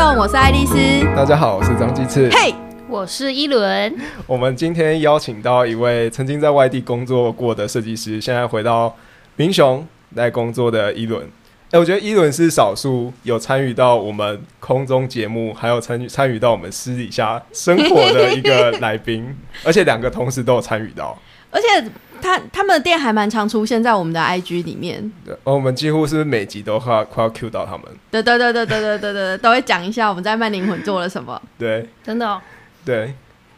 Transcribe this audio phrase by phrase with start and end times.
[0.00, 0.78] 送，我是爱丽丝。
[1.14, 2.30] 大家好，我是张鸡翅。
[2.30, 2.54] 嘿，
[2.88, 3.94] 我是一轮，
[4.26, 8.96] 我们今天邀请到一位曾经在外地工作过的设计师，现在回到
[9.36, 11.28] 民雄来工作的一轮。
[11.72, 21.14] 哎、我觉得伊伦是少数有参与到我们空中节目，还有参与参与到我们私底下生活的一个来宾， 而且两个同时都有参与到。
[21.50, 21.90] 而且
[22.20, 25.10] 他他们的店还蛮常出现在我们的 IG 里面。
[25.24, 27.82] 对，而我们几乎是每集都快要快要 Q 到他们。
[28.10, 31.40] 对对对对对对对对，都会讲一下我们在慢灵魂做了什么。
[31.58, 32.40] 对真的、哦，
[32.84, 33.14] 对，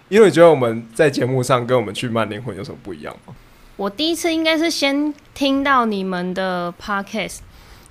[0.09, 3.35] 因为你觉得我们在节目上跟我们去慢灵魂有什么不一样吗？
[3.77, 7.39] 我第一次应该是先听到你们的 podcast，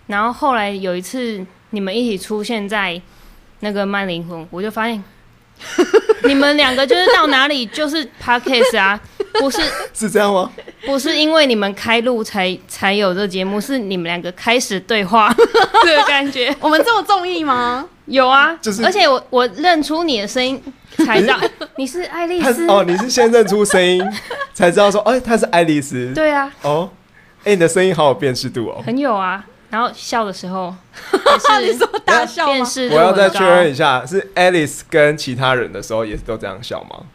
[0.08, 3.02] 然后后来有一次你们一起出现在
[3.62, 5.04] 那个慢灵魂，我就发现
[6.24, 9.00] 你们两个就是到哪里就是 podcast 啊，
[9.40, 9.62] 不是
[9.94, 10.52] 是这样吗？
[10.86, 15.34] 不是因为你们开录才才有这节目，是你们两个开始对话
[15.84, 16.54] 这个感觉。
[16.60, 17.88] 我们这么中意吗？
[18.06, 20.62] 有啊，就是而且我我认出你的声音
[20.98, 21.40] 才知道
[21.78, 22.68] 你是爱丽丝。
[22.68, 24.04] 哦，你是先认出声音
[24.54, 26.12] 才知道说，哎、她是爱丽丝。
[26.14, 26.90] 对啊，哦，
[27.44, 28.84] 哎、你的声音好有辨识度哦。
[28.86, 29.46] 很有啊。
[29.70, 30.76] 然后笑的时候
[31.14, 37.06] 你也是说大笑我要再确认一下，是 Alice 跟其他人的时候也是都这样笑吗？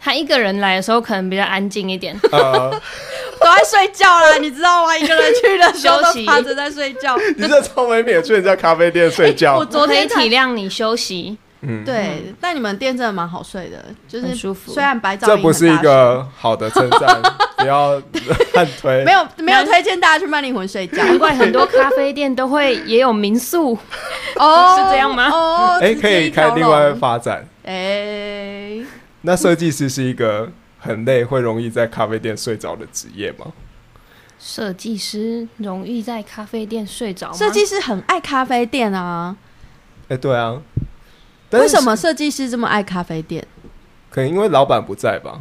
[0.00, 2.70] 他一个人来的时候可能比较安静一点， 呃，
[3.40, 4.96] 都在睡觉啦，你知道吗？
[4.96, 7.16] 一个人去的时候休息都趴着在睡觉。
[7.36, 9.64] 你这超没脸去人家咖啡店睡觉我。
[9.64, 17.20] 昨天体谅你休息，嗯，对，但你们店真的蛮好睡的，就是很舒服虽然白噪音这不是一个好的称赞，
[17.58, 18.00] 不要
[18.54, 18.96] 乱推。
[18.96, 21.04] 声没有没有推荐大家去曼灵魂睡觉。
[21.04, 23.78] 难怪很多咖啡店都会也有民宿，
[24.36, 27.46] 哦， 是这样吗哦，哎、直可以接一条开另外龙发展。
[27.64, 28.78] 哎，
[29.22, 33.52] 那设计师是一个很累，会容易在咖啡店睡着的职业吗？
[34.38, 37.36] 设计师容易在咖啡店睡着吗？
[37.36, 39.36] 设计师很爱咖啡店啊，
[40.08, 40.62] 哎、对啊。
[41.50, 43.46] 为什么设计师这么爱咖啡店？
[44.08, 45.40] 可能因为老板不在吧？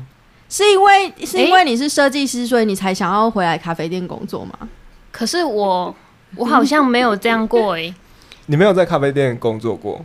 [0.50, 4.68] 是因为是因为你是设计师，所以你才想要回来咖啡店工作吗？
[5.12, 5.96] 可是我
[6.36, 7.94] 我好像没有这样过诶、
[8.48, 10.04] 你没有在咖啡店工作过？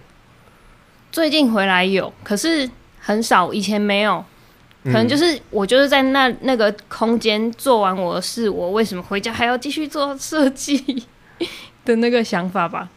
[1.11, 2.69] 最近回来有，可是
[3.05, 4.25] 很少，以前没有。
[4.85, 11.03] 可能就嗯是我就是在那那个空间做完我的事，我为什么回家还要继续做设计
[11.87, 12.91] 的那个想法吧？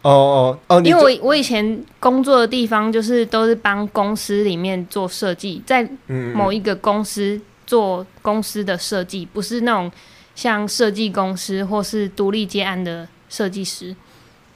[0.00, 9.92] 哦哦哦，因为我我以前工作的地方就是都是帮公司里面做设计，在嗯某一个公司做公司的设计，不是那种
[10.34, 13.94] 像设计公司或是独立接案的设计师，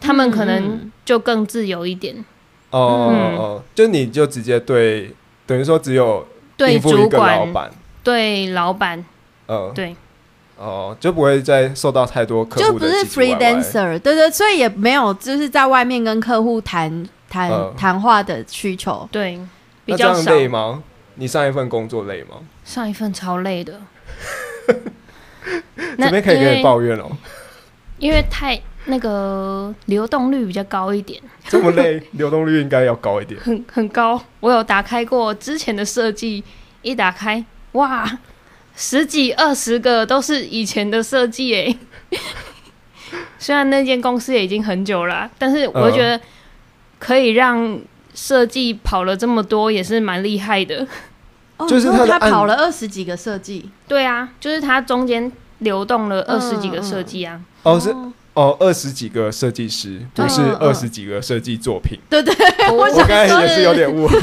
[0.01, 2.25] 他们可能嗯就更自由一点，
[2.79, 5.15] 哦哦就你就直接对，
[5.47, 7.71] 等于说只有对主管、板，
[8.03, 9.05] 对老板，
[9.47, 9.95] 呃，对。
[10.59, 13.61] 哦，就不会再受到太多客户就不是的唧唧歪歪。
[13.61, 17.75] freelancer，对对，所以也没有就是在外面跟客户谈谈嗯。
[17.77, 19.09] 谈话的需求。
[19.11, 19.41] 对，
[19.85, 20.31] 比较少。
[20.33, 20.83] 累吗？
[21.17, 22.37] 你上一份工作累吗？
[22.65, 23.81] 上一份超累的，
[25.97, 27.11] 那这边可以跟你抱怨哦，
[27.99, 33.41] 因为太那个流动率比较高一点，这么累，流动率应该要高一点。
[33.41, 34.21] 很很高。
[34.41, 36.43] 我有打开过之前的设计，
[36.83, 38.19] 一打开，哇，
[38.75, 41.79] 十几二十个都是以前的设计诶。
[43.39, 46.21] 虽然那间公司也已经很久了啊、但是我嗯觉得
[46.99, 47.81] 可以让
[48.15, 50.87] 设计跑了这么多，也是蛮厉害的。
[51.57, 57.41] 哦，就是他跑了二十几个设计，对啊，就是他中间流动了二十几个设计啊。
[57.63, 57.95] 哦，是
[58.35, 61.99] 哦，二十几个设计师，不是二十几个设计作品。
[62.09, 62.35] 对对，
[62.71, 64.19] 我我刚才也是有点误会。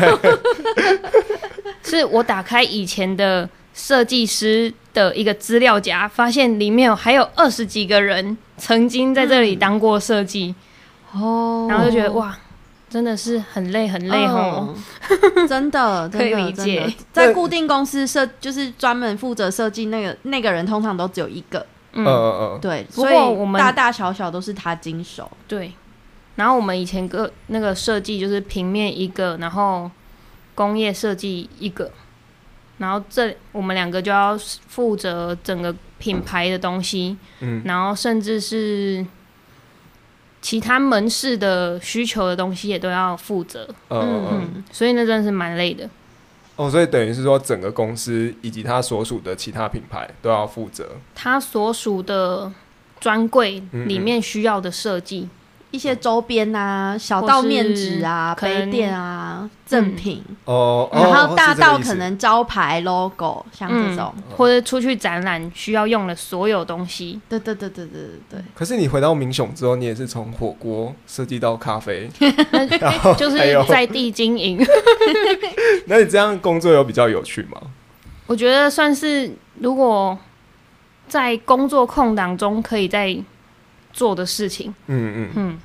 [1.84, 10.54] 是我打开以前的设计师的一个资料夹，发现里面有还有二十几个人曾经在这里当过设计，
[11.14, 11.68] 哦。
[11.70, 12.38] 然后就觉得哇，
[12.90, 14.76] 真的是很累很累吼。
[15.36, 16.92] 嗯 真的， 真的可以理解。
[17.14, 21.66] 在固定公司设，就是专门负责设计那个那个人，通常都只有一个，
[22.04, 25.30] 嗯嗯，嗯对，不所以过我们大大小小都是他经手。
[25.48, 25.74] 对。
[26.36, 29.92] 然后我们以前个那个设计就是平面一个，然后
[30.56, 31.92] 工业设计一个，
[32.78, 34.38] 然后这我们两个就要
[34.68, 39.06] 负责整个品牌的东西，嗯然后甚至是
[40.42, 44.50] 其他门市的需求的东西也都要负责，嗯嗯嗯。
[44.56, 45.90] 嗯，所以那真的是蛮累的。
[46.60, 50.90] 哦，所以等于是说，整个公司以及他所属的其他品牌都要负责。
[51.16, 52.52] 他所属的
[53.00, 55.30] 专柜嗯里面需要的设计，
[55.72, 64.14] 一些周边啊、小或道面纸啊、杯垫啊，啊、赠品，哦，然后大到可能招牌、logo，像这种。
[64.16, 67.20] 嗯或者出去展览需要用的所有东西。
[67.28, 72.10] 对对对对对对对，可是你回到明雄之后，你也是从火锅设计到咖啡，
[72.80, 73.38] 然后就是
[73.68, 74.58] 在地经营，
[75.88, 77.60] 那你这样工作有比较有趣吗？
[78.28, 79.30] 我觉得算是
[79.60, 80.18] 如果
[81.10, 83.18] 在工作空档中可以在
[83.94, 84.74] 做的事情。
[84.88, 85.30] 嗯嗯。
[85.36, 85.60] 嗯，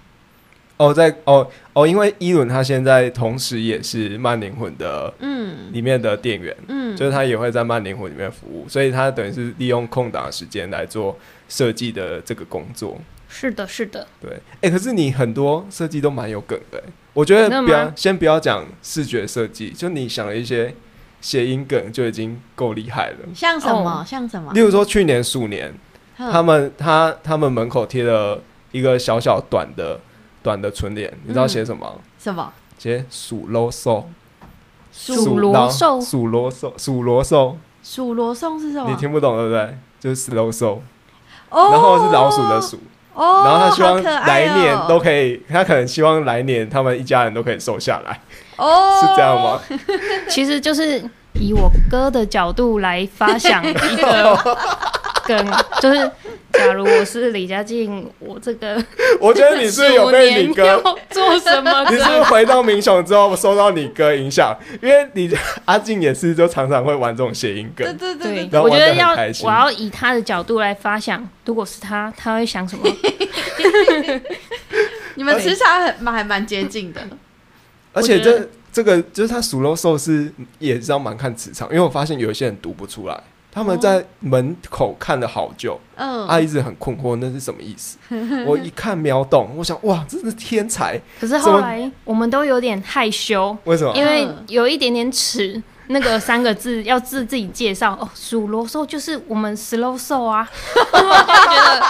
[0.76, 11.16] 哦，在哦哦，因为伊伦他现在同时也是慢灵魂的嗯里面的店员，嗯，就是他也会在慢灵魂里面服务，所以他等于是利用空档的时间来做
[11.48, 12.98] 设计的这个工作。
[13.28, 14.06] 是的，是的。
[14.20, 20.72] 对，哎、可是你很多设计都蛮有梗的、欸，我觉得不要先不要讲视觉设计，就你想了一些
[21.20, 23.16] 谐音梗就已经够厉害了。
[23.34, 24.60] 像什么、哦像什么例？
[24.60, 25.78] 如说去年鼠年，哼
[26.16, 28.40] 他们他他们门口贴了
[28.72, 29.98] 一个小小短的
[30.42, 31.86] 短的春联，你知道写什么？
[31.86, 31.92] 吗？
[32.18, 32.52] 什么？
[32.78, 34.08] 写数罗寿，
[34.92, 36.00] 数罗寿？
[36.00, 38.90] 数罗寿，数罗寿，数罗寿是什么？
[38.90, 39.78] 你听不懂对不对？
[40.00, 40.80] 就是 slow soul，
[41.48, 42.78] 哦，然后是老鼠的鼠，
[43.14, 48.20] 哦，然后他希望来年都可以，他可能希望来年他们一家人都可以瘦下来，
[48.56, 49.60] 哦，是这样吗？
[50.28, 51.02] 其实就是
[51.34, 54.38] 以我哥的角度来发想一个
[55.26, 56.10] 梗， 就是
[56.52, 58.82] 假如我是李佳静，我这个
[59.20, 62.22] 我觉得你是有被你哥，做什么 你是是？
[62.24, 64.56] 回到民雄之后受到你哥影响？
[64.82, 65.30] 因为你
[65.64, 68.14] 阿静也是，就常常会玩这种谐音梗对。
[68.14, 69.12] 对对我觉得要
[69.42, 72.84] 我要以他的角度来发想，如果是他，他会想什么？
[75.16, 77.00] 你们磁场很蛮还蛮接近的。
[77.92, 83.22] 而且这这个就是他属肉兽是也是要蛮看磁场，因为我发现有一些人读不出来，
[83.54, 87.96] 他们在门口看了好久，嗯，他一直很困惑那是什么意思。
[88.44, 91.00] 我一看秒懂，我想哇，这是天才！
[91.20, 93.94] 可是后来我们都有点害羞，为什么？
[93.96, 95.62] 因为有一点点耻。
[95.88, 101.86] 那个三个字要自自己介绍哦，数罗兽就是我们 slow 兽啊， 我就觉得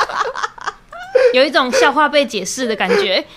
[1.32, 3.24] 有一种笑话被解释的感觉。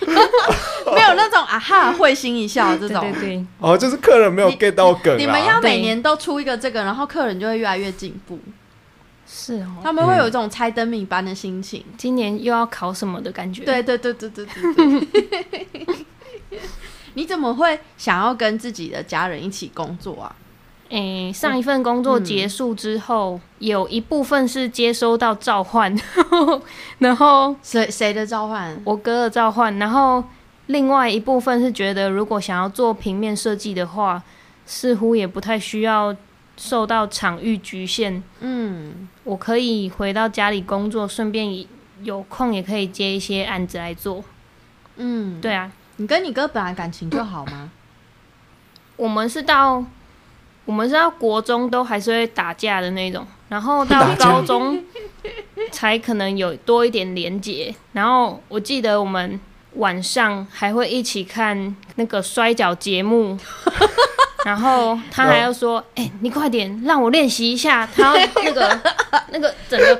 [0.94, 3.12] 没有那种啊哈会心一笑这对种。
[3.12, 5.16] 对对，哦，就是客人没有 get 到梗、啊。
[5.18, 8.38] 你们要每年都出一个这个，然后客人就会越来越进步，
[9.26, 9.76] 是哦。
[9.82, 11.84] 他们会有一种猜灯谜般的心情。
[11.98, 13.64] 今年又要考什么的感觉？
[13.64, 15.86] 对对对对对对对。
[17.14, 20.34] 你怎么会想要跟自己的家人一起工作啊？
[20.90, 25.94] 诶、上一份工作结束之后，有一部分是接收到召唤，
[26.98, 28.80] 然后谁谁的召唤？
[28.84, 30.24] 我哥的召唤，然后
[30.66, 34.22] 另外一部分是觉得，如果想要做平面设计的话，
[34.64, 36.16] 似乎也不太需要
[36.56, 41.66] 受到场域局限，嗯，我可以回到家里工作，顺便
[42.02, 44.24] 有空也可以接一些案子来做。
[44.96, 47.70] 嗯，对啊，你跟你哥本来感情就好吗？
[48.96, 49.84] 我们是到
[50.68, 54.84] 我们是到国中都还是会打架的那种，然后到高中
[55.72, 57.74] 才可能有多一点连结。
[57.92, 59.40] 然后我记得我们
[59.76, 63.38] 晚上还会一起看那个摔跤节目，
[64.44, 68.80] 然后他还要说：“哎、你快点让我练习一下。”他要那个
[69.32, 69.98] 那个整个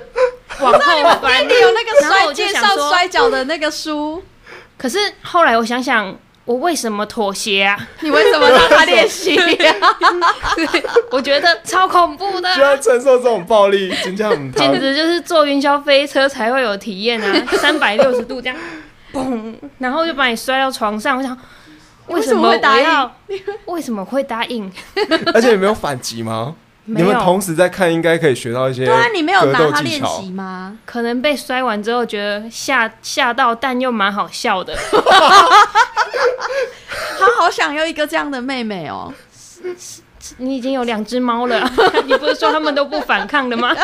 [0.61, 0.81] 往后
[1.23, 1.53] 翻你。
[1.63, 4.23] 有那个然后摔介绍我就想说摔跤的那个书，
[4.77, 6.15] 可是后来我想想，
[6.49, 7.77] 我为什么妥协啊？
[8.01, 9.77] 你为什么让他练习啊？
[11.13, 17.45] 我觉得超恐怖的啊、居然承受这种暴力，真简直就是坐云霄飞车才会有体验啊！
[17.61, 18.57] 三百六十度这样，
[19.13, 21.19] 嘣，然后就把你摔到床上。
[21.19, 21.37] 我想，
[22.07, 23.13] 为什么会答应我要？
[23.67, 24.73] 为什么会答应？
[25.35, 26.55] 而且你没有反击吗？
[26.89, 30.77] 你们同时在看，应该可以学到一些对啊，你没有格拿他练习吗？
[30.87, 34.75] 可能被摔完之后觉得吓吓到，但又蛮好笑的。
[37.19, 39.13] 他好想要一个这样的妹妹哦。
[40.39, 41.71] 你已经有两只猫了，
[42.07, 43.75] 你不是说他们都不反抗的吗？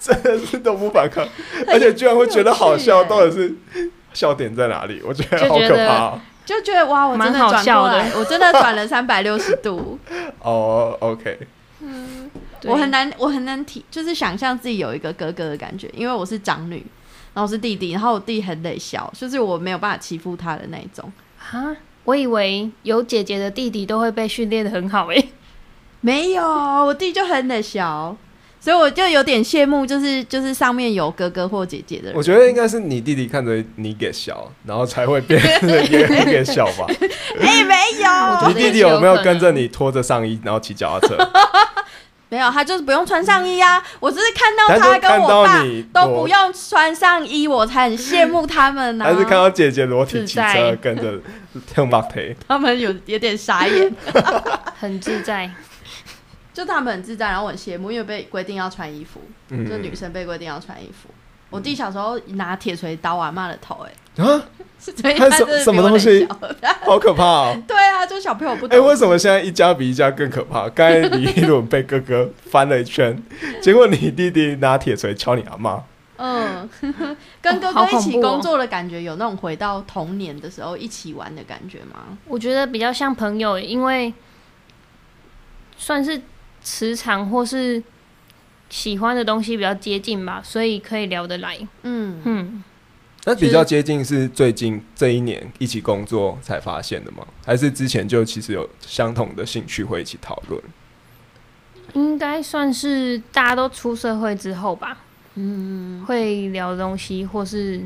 [0.00, 1.26] 真的是都不反抗，
[1.66, 3.54] 而且居然会觉得好笑，到底是
[4.12, 5.02] 笑点在哪里？
[5.06, 6.20] 我觉得好可怕哦。
[6.46, 9.98] 就觉得哇，我真的转笑的过来，我真的转了三百六十度。
[10.40, 11.46] 哦，OK，对
[12.64, 16.76] 我很难，我很难体，就是想象自己有一个哥哥的感觉，因为我是长女，
[17.34, 21.10] 然后我是弟弟，然后我弟很得小，就是我没有办法欺负他的那一种。
[21.50, 25.30] 啊，我以为有姐姐的弟弟都会被训练的很好诶、
[26.00, 28.16] 没有，我弟就很得小，
[28.60, 32.14] 所以我就有点羡慕，就是就是上面有哥哥或姐姐的人。
[32.16, 36.86] 我觉得应该是你弟弟看着你给小，然后才会变成也你给笑吧。
[37.40, 41.16] 哎、没有，你弟弟有没有跟着你拖着上衣，然后骑脚踏车？
[42.30, 43.82] 没有，他就是不用穿上衣啊。
[44.00, 51.18] 我只是看到他跟我爸都不用穿上衣，我才很羡慕他们呢、 还是看到姐姐裸体骑车跟着
[51.66, 53.94] 跳马腿， 他们有有点傻眼，
[54.78, 55.50] 很自在。
[56.52, 59.20] 就他们很自在，然后我很羡慕，因为被规定要穿衣服，
[59.50, 61.08] 嗯就女生被规定要穿衣服。
[61.50, 64.42] 我弟小时候拿铁锤刀我阿妈的头、哎，啊，
[64.78, 66.26] 所以他什么东西
[66.84, 67.56] 好可怕哦！
[67.66, 68.88] 对啊，就小朋友不懂哎、懂。
[68.88, 70.68] 为什么现在一家比一家更可怕？
[70.70, 73.22] 刚才你一伦被哥哥翻了一圈，
[73.62, 75.82] 结果你弟弟拿铁锤敲你阿妈。
[76.20, 76.68] 嗯，
[77.40, 82.18] 跟哥哥一起工作的感觉，有那种回到童年的时候一起玩的感觉吗？
[82.26, 84.12] 我觉得比较像朋友，因为
[85.76, 86.20] 算是
[86.60, 87.80] 磁场或是
[88.70, 91.58] 喜欢的东西比较接近吧，所以可以聊得来。
[91.82, 92.64] 嗯，嗯，
[93.24, 97.26] 那比较接近是最近这一年一起工作才发现的吗？
[97.44, 100.62] 还是之前就其实有相同的兴趣会一起讨论？
[101.94, 104.98] 应该算是大家都出社会之后吧。
[105.34, 107.80] 嗯，会聊的东西或是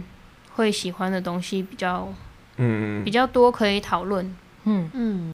[0.55, 2.13] 会喜欢的东西比较
[2.57, 4.35] 嗯比，较多，可以讨论。
[4.65, 5.32] 嗯，嗯，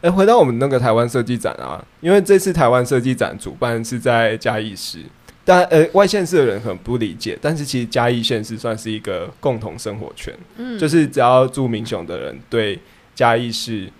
[0.00, 5.00] 哎、回到我们那个台湾设计展啊，因为这次台湾设计展主办是在嘉义市，
[5.44, 10.78] 但呃外县市的人很不理解，但是其实嘉义县是算是一个共同生活圈，嗯。
[10.78, 12.78] 就是只要住民雄的人对
[13.14, 13.90] 嘉义市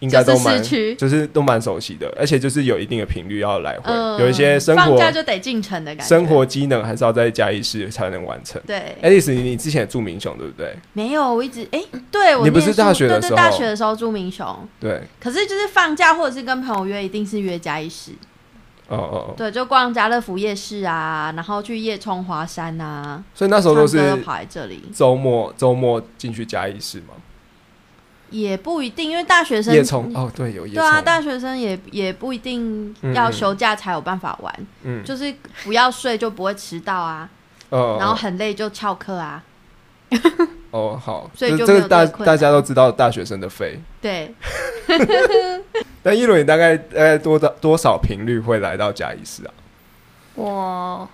[0.00, 6.08] 应该都就是蛮市区就是都蛮熟悉的，而且就是有一定的频率要来回，嗯有一些生活放活假就得进城的感觉。
[6.08, 8.60] 生活机能还是要在嘉义市才能完成。
[8.66, 10.74] 对，爱丽丝，你你之前也住民雄对不对？
[10.92, 18.12] 没有，我一直哎、对我你不是大学的时候大学的时候住民雄，对，可是就是放假或者是跟朋友约，一定是约嘉义市。
[18.88, 27.12] 哦哦哦，对，就逛家乐福夜市啊，然后去夜冲华山啊，所以那时候都是跑来这里，周末周末进去嘉义市嘛，
[28.30, 37.28] 也不一定，因为大学生夜冲哦，对，有夜，对啊，大学生也也不一定要休假才有办法玩，嗯，就是不要睡就不会迟到啊，
[37.70, 39.42] 哦，然后很累就翘课啊，
[40.70, 44.34] 哦好，所以就这这个大大家都知道大学生的费，对，
[46.02, 49.52] 那一轮你大概大概多大多少频率会来到嘉义市啊？
[50.34, 51.08] 我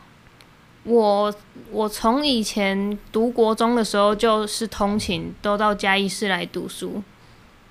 [0.84, 1.34] 我
[1.70, 7.02] 我从以前读国中的时候就是通勤，都到嘉义市来读书。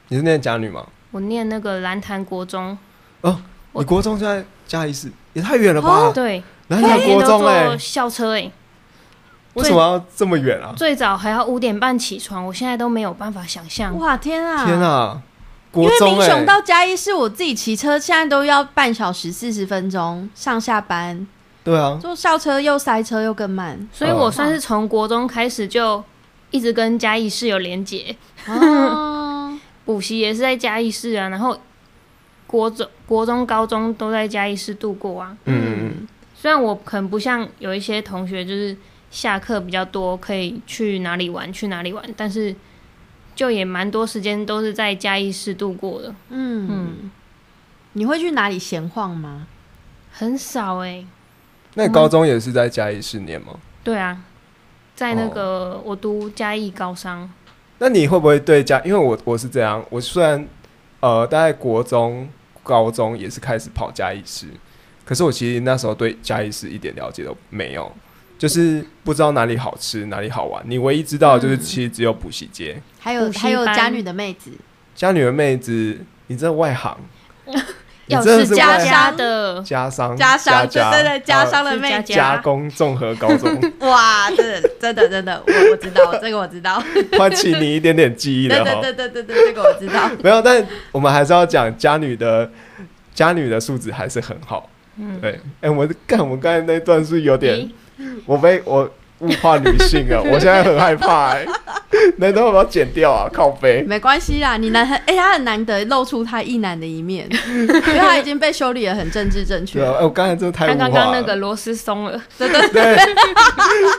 [0.10, 0.86] 你是念嘉女吗？
[1.12, 2.78] 我念那个蓝潭国中，
[3.74, 5.90] 你国中就在嘉义市，也太远了吧？
[5.90, 8.52] 哦对，南台每天都国中哎、坐校车哎、
[9.54, 10.74] 为什么要这么远啊？
[10.76, 13.96] 最早还要五点半起床，我现在都没有办法想象。
[14.00, 15.22] 哇天啊，天啊，
[15.74, 21.28] 因为国中哎、民雄到嘉义市，我自己骑车现在都要半小时四十分钟上下班，
[21.64, 23.88] 对啊，坐校车又塞车又更慢。
[23.94, 26.04] 所以我算是从国中开始就
[26.52, 28.16] 一直跟嘉义市有连结，
[28.48, 31.58] 哦， 补习也是在嘉义市啊，然后
[32.46, 35.38] 国中、国中、高中都在嘉义市度过啊。
[35.46, 38.76] 嗯嗯嗯，虽然我可能不像有一些同学，就是
[39.10, 42.54] 下课比较多，可以去哪里玩去哪里玩，但是
[43.36, 46.68] 就也蛮多时间都是在嘉义市度过的，嗯。
[46.70, 47.12] 嗯。
[47.94, 49.48] 你会去哪里闲晃吗？
[50.12, 51.06] 很少哎、
[51.76, 53.54] 那你高中也是在嘉义市念吗？
[53.84, 54.22] 对啊，
[54.96, 57.30] 在那个、我读嘉义高商，
[57.80, 58.80] 那你会不会对嘉？
[58.82, 60.48] 因为我我是这样，我虽然
[61.00, 62.30] 呃大概国中、
[62.62, 64.48] 高中也是开始跑嘉义市，
[65.04, 67.92] 可是我其实那时候对嘉义市一点了解都没有，
[68.38, 70.64] 就是不知道哪里好吃、哪里好玩。
[70.68, 72.82] 你唯一知道的就是嗯其实只有补习街。
[73.00, 74.52] 还有还有家女的妹子，
[74.96, 76.98] 家女的妹子，你这外行，
[77.46, 77.54] 你
[78.08, 86.84] 要真的是家外家乡的，家商家商，对家对对，家商呃的妹加工综合高中， 哇，真的真的真的，我我知道，这个我知道，
[87.18, 88.82] 唤起你一点点记忆对了哈。
[88.82, 90.10] 对对对对对，这个我知道。
[90.22, 92.50] 没有，但我们还是要讲家女的
[93.14, 94.70] 家女的素质还是很好。
[94.98, 97.70] 嗯，对，哎、我们干，我们刚才那段是有点，
[98.26, 98.90] 我被我
[99.24, 101.46] 物化女性啊， 我现在很害怕哎、
[102.18, 103.30] 那段要不要剪掉啊？
[103.34, 103.82] 靠背。
[103.88, 110.92] 没关系啦，你难很哎、他很难得露出他一男的一面， 因为他已经被修理的很政治正确对啊，哎、我刚才真的太他物化了。
[110.94, 112.98] 刚刚那个螺丝松了，对对对，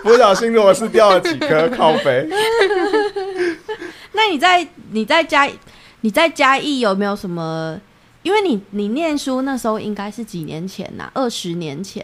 [0.03, 2.29] 不小心螺丝掉了几颗，靠背。
[4.13, 5.49] 那你在你在嘉
[6.03, 7.81] 你在嘉义有没有什么？
[8.23, 12.03] 因为你你念书那时候应该是几年前呐、二十年前，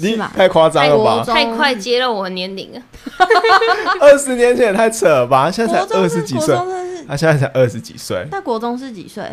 [0.00, 1.24] 你太夸张了吧？
[1.24, 2.82] 太快接了我的年龄了。
[4.00, 5.50] 二十年前也太扯了吧？
[5.50, 6.56] 现在才二十几岁。
[7.08, 8.24] 他现在才二十几岁。
[8.30, 9.24] 那国中是几岁？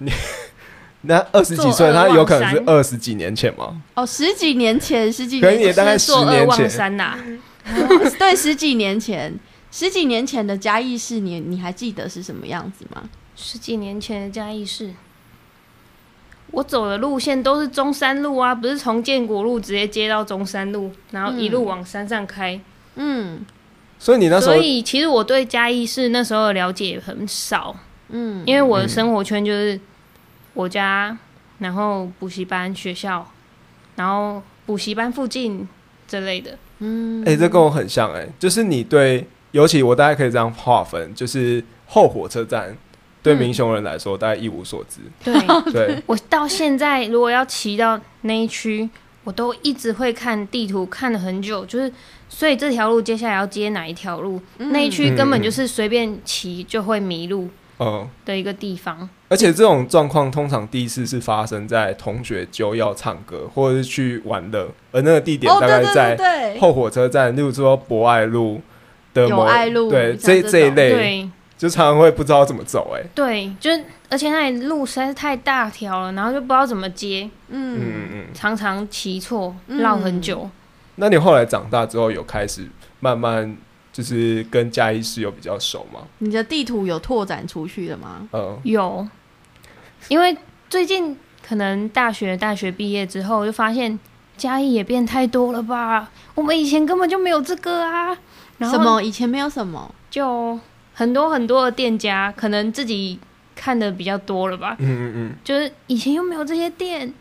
[1.02, 3.80] 那二十几岁，他有可能是二十几年前吗？
[3.94, 7.16] 哦，十几年前，十几可能年前，也大概10是坐二望年前山呐、
[8.18, 9.32] 对，十几年前，
[9.70, 13.02] 十几年前的嘉义市，你你还记得是什么样子吗？
[13.36, 14.92] 十几年前的嘉义市，
[16.50, 22.58] 我走的路线都是中山路啊，不是从建国路直接接到中山路，然后一路往山上开。
[22.96, 23.44] 嗯
[23.98, 27.74] 所以你那时候所以其实我对嘉义市那时候的了解很少，
[28.10, 29.78] 嗯，因为我的生活圈就是
[30.54, 31.16] 我家，
[31.58, 33.26] 然后补习班、学校，
[33.96, 35.68] 然后补习班附近
[36.06, 36.56] 之类的。
[36.78, 42.76] 嗯哎、这跟我很像哎、就是你对，尤其我大概可以这样划分，就是后火车站
[43.22, 43.38] 对嗯。
[43.38, 45.34] 民雄人来说大概一无所知，对。
[45.72, 48.88] 对，我到现在如果要骑到那一区，
[49.24, 51.92] 我都一直会看地图，看了很久，就是
[52.28, 54.72] 所以这条路接下来要接哪一条路，嗯。
[54.72, 57.48] 那一区根本就是随便骑就会迷路
[57.78, 58.08] 嗯。
[58.24, 59.08] 的一个地方。
[59.30, 68.58] 而且这种状况通常第一次是发生在同学就要唱歌或者是去玩乐，而那个地点大概在后火车站，例如说博爱路
[69.12, 78.24] 的某友爱路对像这这一类，对就常常会不知道怎么走、哎，对，就是而且那里路实在是太大条了，然后就不知道怎么接，嗯嗯嗯，嗯。
[78.32, 80.48] 常常骑错，嗯绕很久。
[80.94, 82.68] 那你后来长大之后有开始
[83.00, 83.56] 慢慢
[83.92, 86.00] 就是跟嘉义市有比较熟吗？
[86.18, 88.28] 你的地图有拓展出去了吗？
[88.32, 89.06] 嗯有，
[90.08, 90.36] 因为
[90.70, 93.98] 最近可能大学大学毕业之后，就发现
[94.36, 96.08] 嘉义也变太多了吧？
[96.36, 98.16] 我们以前根本就没有这个啊。
[98.58, 99.02] 然后什么？
[99.02, 100.58] 以前没有什么，就
[100.98, 103.16] 很多很多的店家，可能自己
[103.54, 104.74] 看的比较多了吧。
[104.80, 107.14] 嗯嗯嗯，就是以前又没有这些店，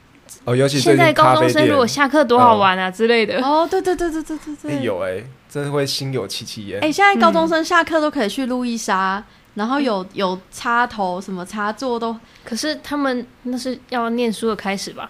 [0.45, 3.39] 哦，尤其最现在高中生如果下课多好玩啊、之类的。
[3.39, 6.79] 哦，对对对对对对哎对，有哎、真的会心有戚戚焉。
[6.81, 15.07] 哎、现在高中生下课都可以去路易莎，然后有有插头什么插座都，可是他们那是要念书的开始吧？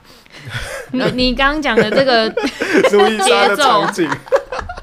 [0.92, 2.28] 你你刚刚讲的这个，
[2.92, 3.86] 路易莎的节奏，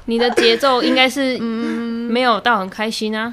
[0.05, 3.31] 你的节奏应该是嗯，没有到很开心啊。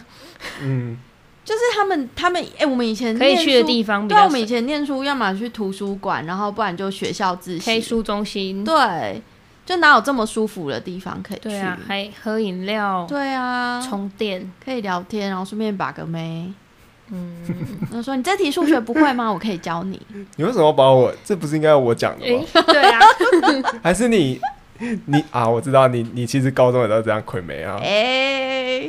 [0.61, 0.97] 嗯，
[1.45, 7.81] 就是他们他们哎、我们以前可以去的地方对我们以前念书，要么去图书馆，然后不然就学校自习。
[7.81, 9.21] 书中心，对，
[9.65, 11.49] 就哪有这么舒服的地方可以去？
[11.49, 16.53] 对啊，还喝饮料、对啊，充电，可以聊天，然后顺便把个妹。
[17.15, 17.37] 嗯，
[17.93, 19.31] 他说：“你这题数学不会吗？
[19.31, 20.01] 我可以教你。
[20.37, 21.13] 你为什么把我？
[21.23, 23.01] 这不是应该我讲的诶吗？，对啊，
[23.83, 24.41] 还是你
[25.05, 25.47] 你啊？
[25.47, 27.79] 我知道你你其实高中也都这样亏没啊？
[27.83, 28.89] 哎、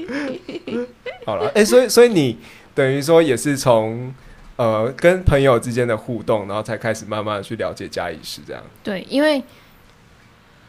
[1.26, 2.38] 好了，哎、所以所以你
[2.76, 4.14] 等于说也是从
[4.56, 8.62] 呃跟朋友之间的互动，然后才开始慢慢的去了解嘉义市这样。
[8.84, 9.44] 对，因为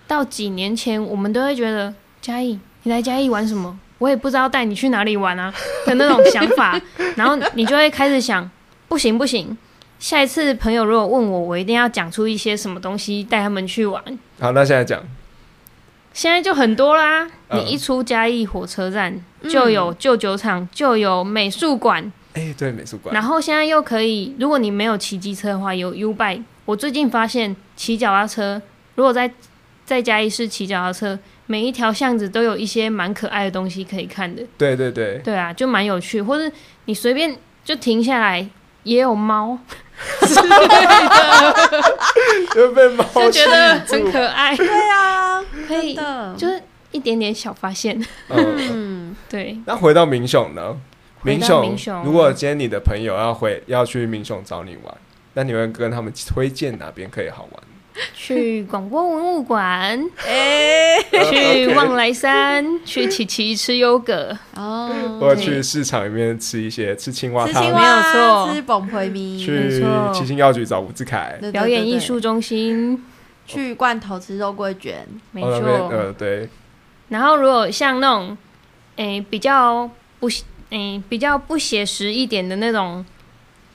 [0.06, 3.78] 到几年前，我们都会觉得嘉义，你来嘉义玩什么？
[3.98, 5.54] 我也不知道带你去哪里玩啊
[5.86, 6.78] 的那种想法，
[7.16, 8.50] 然后你就会开始想，
[8.88, 9.56] 不行不行，
[9.98, 14.02] 下一次朋友如果问我，我一定要讲出一些什么东西带他们去玩。
[14.40, 15.02] 好，那现在讲，
[16.14, 17.58] 现在就很多啦，嗯。
[17.60, 19.14] 你一出嘉义火车站
[19.50, 23.12] 就有旧酒厂，就有美术馆，哎、对，美术馆。
[23.12, 26.42] 然，后现在又可以，如果你没有骑机车的话，有 U bike。
[26.64, 28.62] 我最近发现骑脚踏车，
[28.94, 29.30] 如果在
[29.84, 34.42] 在嘉义市骑脚踏车，每一条巷子都有一些蛮可爱的东西可以看的。
[34.56, 36.50] 对对对，对啊，就蛮有趣，或者
[36.86, 38.48] 你随便就停下来，
[38.84, 39.58] 也有猫，
[42.54, 43.78] 就 被猫就觉得。
[43.86, 46.60] 很可爱，对啊，可以的就是
[46.92, 47.98] 一点点小发现。
[48.28, 50.76] 嗯，嗯， 对，那回到明雄呢？
[51.22, 54.94] 明雄，如果今天你的朋友要回要去明雄找你玩，
[55.32, 57.62] 那你会跟他们推荐哪边可以好玩？
[58.14, 64.36] 去广播文物馆，哎、去望来山，去琪琪吃优格。
[64.56, 68.52] 哦，或者去市场里面吃一些吃青蛙汤，青，没有错。
[68.52, 70.12] 吃崩培米，去错。
[70.12, 73.04] 七星药局找吴志凯，对对表演艺术中心，
[73.46, 75.88] 去罐头吃肉桂卷，没哦那边错。
[75.88, 76.48] 呃，对，
[77.10, 78.36] 然后如果像那种，
[78.96, 80.28] 诶、比较不，
[80.70, 83.04] 诶、比较不写实一点的那种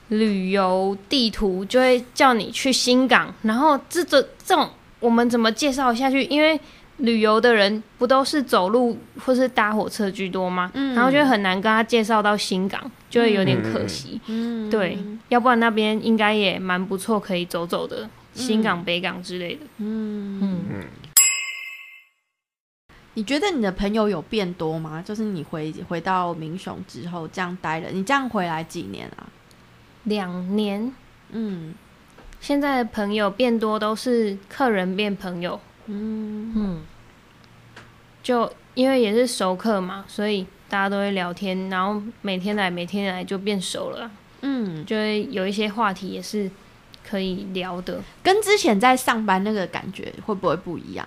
[0.10, 3.34] 旅游地图，就会叫你去新港。
[3.44, 4.70] 然后这这这种，
[5.00, 6.24] 我们怎么介绍下去？
[6.26, 6.60] 因为
[6.98, 10.70] 旅游的人不都是走路或是搭火车居多吗？
[10.74, 14.20] 嗯然后就会很难跟他介绍到新港，就会有点可惜。
[14.28, 14.98] 嗯，对，
[15.30, 18.10] 要不然那边应该也蛮不错，可以走走的。
[18.34, 20.84] 新港、北港之类的，嗯嗯，嗯，
[23.16, 25.04] 你觉得你的朋友有变多吗？
[25.06, 29.28] 就是你回回到民雄之后这样待了，你这样回来几年啊？
[30.04, 30.94] 两年。
[31.32, 31.74] 嗯。
[32.40, 35.60] 现在的朋友变多，都是客人变朋友。
[35.88, 36.54] 嗯。
[36.56, 36.82] 嗯，
[38.24, 44.10] 就因为也是熟客嘛，所以大家都会聊天，然后每天来每天来就变熟了，
[44.42, 46.50] 嗯，就会有一些话题也是
[47.06, 48.02] 可以聊的。
[48.24, 51.06] 跟之前在上班那个感觉会不会不一样？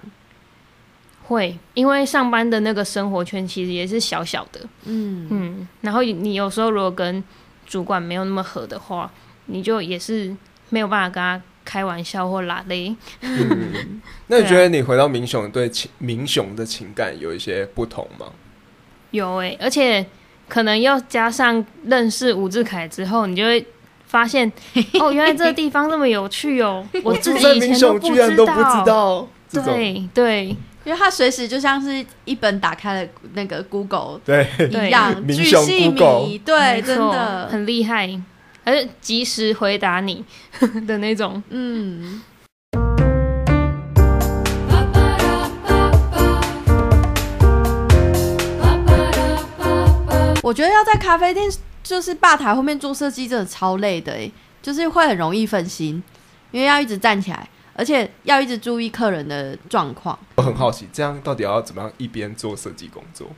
[1.25, 5.29] 会，因为上班的那个生活圈其实也是小小的，嗯。
[5.31, 7.25] 嗯，然后你有时候如果跟
[7.67, 9.11] 主管没有那么合的话，
[9.47, 10.35] 你就也是
[10.71, 12.95] 没有办法跟他开玩笑或拉嘞。
[13.21, 18.27] 嗯，那你觉得你回到民雄对情民雄的情感有一些不同吗？
[19.11, 20.05] 有诶、而且
[20.49, 23.65] 可能要加上认识吴志凯之后，你就会
[24.07, 24.51] 发现，
[25.01, 29.29] 哦，原来这个地方这么有趣哦，我自己以前都不 居然都不知道。
[29.53, 38.09] 对对，因为它随时就像是一本打开了那个 Google 对，一样， 巨细 Google 迷，对，真的，很厉害，
[38.65, 40.25] 而且及时回答你
[40.87, 41.43] 的那种。
[41.51, 42.23] 嗯。
[50.43, 51.49] 我觉得要在咖啡店，
[51.85, 56.03] 就是吧台后面做设计，真的超累的诶，就是会很容易分心，
[56.51, 60.19] 因为要一直站起来，而且要一直注意客人的状况。
[60.37, 63.29] 我很好奇，这样到底要怎么样一边做设计工作？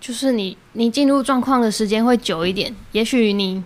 [0.00, 3.62] 就是你你进入状况的时间会久一点，也许你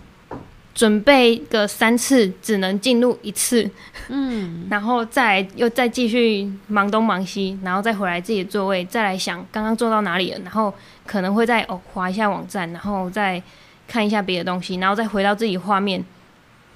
[0.73, 3.71] 准备个三次只能进入一次，
[4.09, 10.73] 嗯，然后再来又再继续忙东忙西，然后再回来自己的座位，再来想刚刚做到哪里了，然后
[11.05, 13.41] 可能会再哦划一下网站，然后再
[13.87, 16.03] 看一下别的东西，然后再回到自己画面，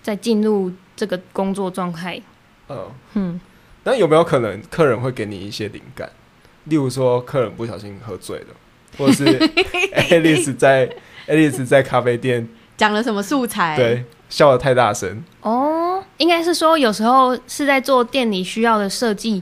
[0.02, 2.22] 再进入这个工作状态。
[2.70, 3.42] 嗯，嗯，
[3.84, 6.10] 那有没有可能客人会给你一些灵感？
[6.66, 8.48] 例如说，客人不小心喝醉了，
[8.98, 9.26] 或者是
[10.10, 10.90] Alice 在
[11.28, 13.76] Alice 在咖啡店讲了什么素材？
[13.76, 19.42] 对笑得太大声，哦，应该是说有时候是在做店里需要的设计，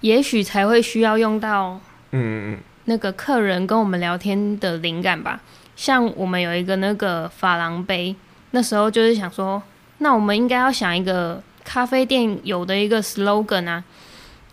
[0.00, 5.40] 也许才会需要用到嗯嗯那个客人跟我们聊天的灵感吧。
[5.76, 8.14] 像我们有一个那个珐琅杯，
[8.50, 9.62] 那时候就是想说，
[9.98, 13.84] 那我们应该要想一个咖啡店有的一个 slogan 啊。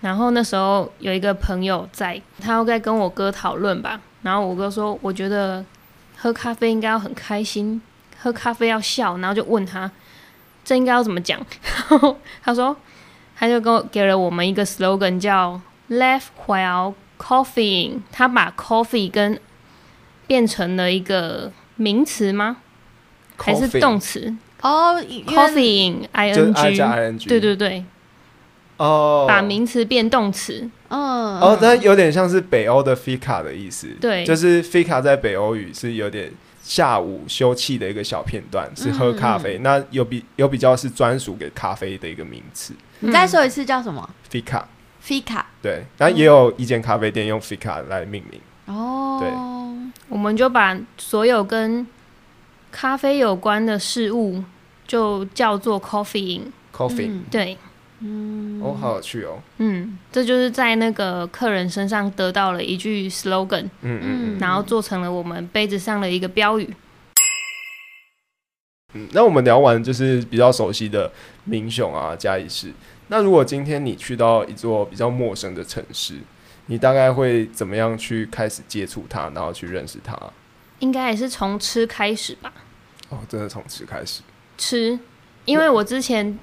[0.01, 4.01] 然后那时候有一个朋友在，他要在跟我哥讨论吧。
[4.21, 5.63] 然后我哥说，我觉得
[6.17, 7.82] 喝咖啡应该要很开心，
[8.21, 9.17] 喝咖啡要笑。
[9.19, 9.89] 然后就问他，
[10.65, 11.39] 这应该要怎么讲？
[11.89, 12.75] 然 后他说，
[13.38, 19.39] 他就给我给了我们一个 slogan 叫 “Laugh while coffeeing”，他把 coffee 跟
[20.28, 22.58] 变成了一个名词吗？
[23.38, 27.86] 还是动词哦因为？coffeeing 就是 I ing，加 ing，对对对，
[28.78, 30.67] 哦，把名词变动词。
[30.88, 34.25] 嗯，哦，它有点像是北欧的 fika 的意思，对。
[34.25, 36.32] 就是 fika 在北欧语是有点
[36.63, 39.39] 下午休憩的一个小片段，是喝咖嗯。
[39.39, 39.58] 啡。
[39.60, 42.73] 那有比有比较是专属给咖啡的一个名词。
[43.01, 48.41] 你再说一次叫什么？fika，？Fika 对，然后也有一间咖啡店用 fika 来命名。
[48.65, 49.30] 哦，对。
[50.08, 51.86] 我们就把所有跟
[52.71, 54.43] 咖啡有关的事物
[54.88, 56.43] 就叫做 coffeeing。
[56.76, 57.58] coffee，、嗯对，
[58.02, 66.69] 嗯，哦，好有趣哦，嗯，这就是在那个客人身上得到了一句 slogan，嗯嗯嗯然后做成了我们杯子上的一个标语。
[68.93, 69.08] 嗯。
[69.13, 71.10] 那我们聊完就是比较熟悉的
[71.45, 72.74] 民雄啊、嘉义市。
[73.08, 76.15] 那如果今天你去到一座比较陌生的城市，
[76.65, 80.19] 你大概会怎么样去开始接触它，然后去认识它？
[80.80, 82.52] 应该也是从吃开始吧，
[83.08, 84.21] 哦，真的从吃开始。
[84.57, 84.97] 吃，
[85.45, 86.37] 因为我之前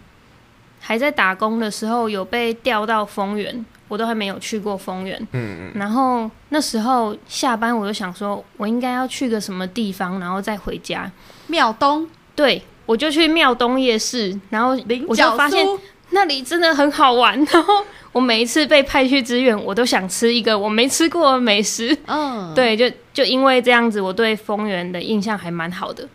[0.81, 5.21] 还在打工的时候有被调到丰原，我都还没有去过丰原。
[5.33, 11.11] 嗯嗯，然后那时候下班我就想说，我应该要去个什么地方，然后再回家。
[11.47, 14.71] 庙东对，我就去庙东夜市，然后
[15.07, 15.67] 我就发现
[16.11, 17.39] 那里真的很好玩。
[17.53, 21.97] 然后我每一次被派去支援，我都想吃一个我没吃过的美食。
[22.07, 26.09] 嗯，对，就就因为这样子，我对丰原的印象还蛮好的。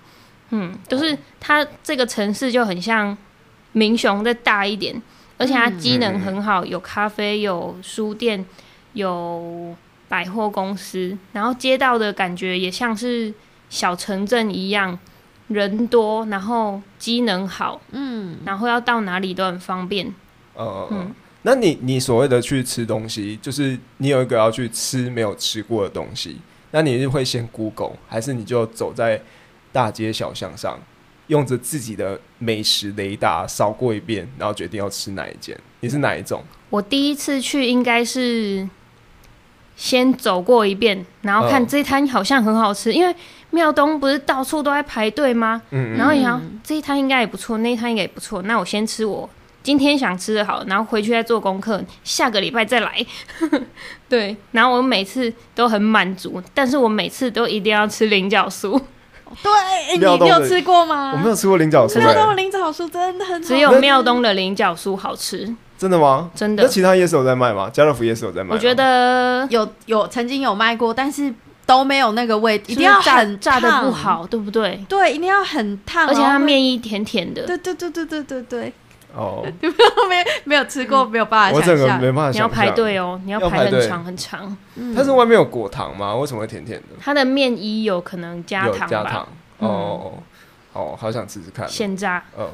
[0.50, 3.16] 嗯，就是它这个城市就很像
[3.74, 5.02] 民雄再大一点，
[5.38, 8.46] 而且它机能很好，有咖啡，有书店，
[8.94, 9.76] 有
[10.08, 13.34] 百货公司，然后街道的感觉也像是
[13.70, 14.98] 小城镇一样，
[15.50, 20.14] 人多，然后机能好，嗯，然后要到哪里都很方便。
[20.54, 21.14] 呃，嗯。
[21.44, 26.38] 那你你所谓的去吃东西，就是你有一个要去吃没有吃过的东西，
[26.72, 29.22] 那你是会先 Google，还是你就走在
[29.78, 30.76] 大街小巷上，
[31.28, 35.56] 用着自己的美食雷达扫过一遍，然后决定要吃哪一间？
[35.82, 36.44] 你是哪一种？
[36.72, 38.68] 我第一次去应该是
[39.76, 43.16] 先走过一遍，然后看嗯这一摊好像很好吃，因为
[43.52, 45.62] 庙东不是到处都在排队吗？
[45.70, 49.30] 嗯然后你想嗯这一摊应该也不错，那一摊应该也不错，那我先吃我
[49.62, 53.06] 今天想吃的好，然后回去再做功课，下个礼拜再来。
[54.10, 58.82] 对，然后我每次都很满足，但是我每次都一定要吃菱角酥，
[59.44, 61.12] 对，你有吃过吗？
[61.14, 66.30] 我没有吃过菱角酥、庙东菱角酥真的很好只有庙东的菱角酥好吃，真的吗？
[66.36, 66.70] 真的那。
[66.70, 67.70] 其他夜市有在卖吗？
[67.70, 68.56] 家乐福夜市有在卖吗？
[68.56, 71.34] 我觉得有有曾经有卖过，但是
[71.66, 74.84] 都没有那个味，一定要炸很炸的不，好，对不对？
[74.88, 78.74] 对，一定要很烫，而且它面衣甜甜的，对对对对对对对，
[79.18, 79.44] 哦，
[80.08, 82.00] 没没有吃过，没有办法我整个想象。
[82.02, 82.70] 没办法想你要排。
[82.72, 84.58] 队哦，你要要排排很长很长。
[84.76, 86.16] 嗯它是外面有果糖吗？
[86.16, 86.96] 为什么会甜甜的？
[87.00, 89.28] 它的面衣有可能加有糖吧，加糖。
[89.60, 90.14] 嗯哦
[90.74, 91.68] 哦，好想吃吃看。
[91.68, 92.24] 现榨。
[92.38, 92.48] 嗯，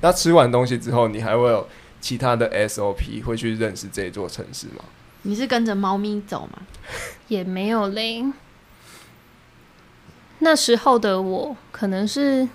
[0.00, 1.66] 那吃完东西之后，你还会有
[2.00, 4.82] 其他的 SOP 会去认识这一座城市吗？
[5.22, 6.62] 你是跟着猫咪走吗？
[7.28, 8.24] 也没有嘞。
[10.40, 12.48] 那时候的我可能是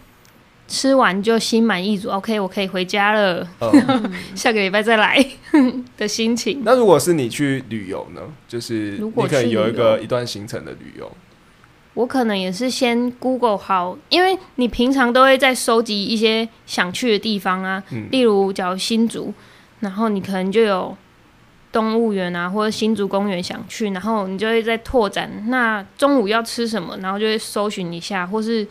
[0.67, 5.23] 吃完就心满意足，OK，我可以回家了，嗯， 下个礼拜再来
[5.95, 6.61] 的心情。
[6.63, 8.21] 那如果是你去旅游呢？
[8.47, 11.11] 就是你可能有一个一段行程的旅游，
[11.93, 19.33] 我可能也是先 Google 好，因为你平常都会在收集一些想去的地方啊，嗯例如假如新竹，
[19.81, 20.97] 然后你可能就有
[21.71, 25.45] 动物园啊，或者新竹公园想去，然后你就会在拓展。
[25.47, 28.67] 那中午要吃什么，然后就会搜寻一下，或是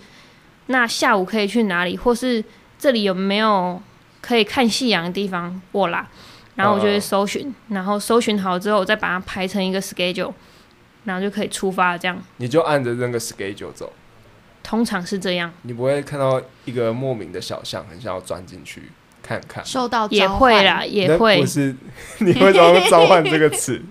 [0.67, 2.43] 那下午可以去哪里，或是
[2.79, 3.81] 这里有没有
[4.21, 6.09] 可以看夕阳的地方过啦。
[6.57, 10.33] 然后我就会搜寻，然后搜寻好之后，我再把它排成一个 schedule，
[11.03, 11.99] 然后就可以出发。
[11.99, 13.93] 这样你就按着那个 schedule 走，
[14.63, 15.53] 通常是这样。
[15.63, 18.83] 你不会看到一个莫名的小巷，很想要钻进去
[19.21, 19.65] 看看。
[19.65, 21.47] 受到也召唤会啦，也那会不。
[21.47, 21.75] 是
[22.21, 23.83] 你为什么用召唤这个词？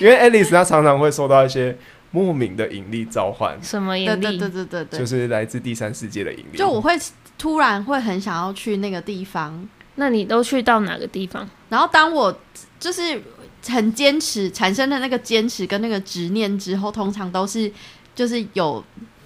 [0.00, 1.78] 因为 Alice 她常常会受到一些
[2.10, 4.22] 莫名的引力召唤，什么对引力？
[4.22, 6.56] 对对对对对，就是来自第三世界的引力。
[6.56, 6.98] 就我会
[7.36, 11.48] 突然会很想要去那个地方，那你都去到哪个地方？
[11.68, 12.36] 然后当我
[12.80, 13.20] 就是
[13.66, 17.70] 很坚持，产生的那个坚持跟那个执念之后，通常都是
[18.14, 18.82] 就是有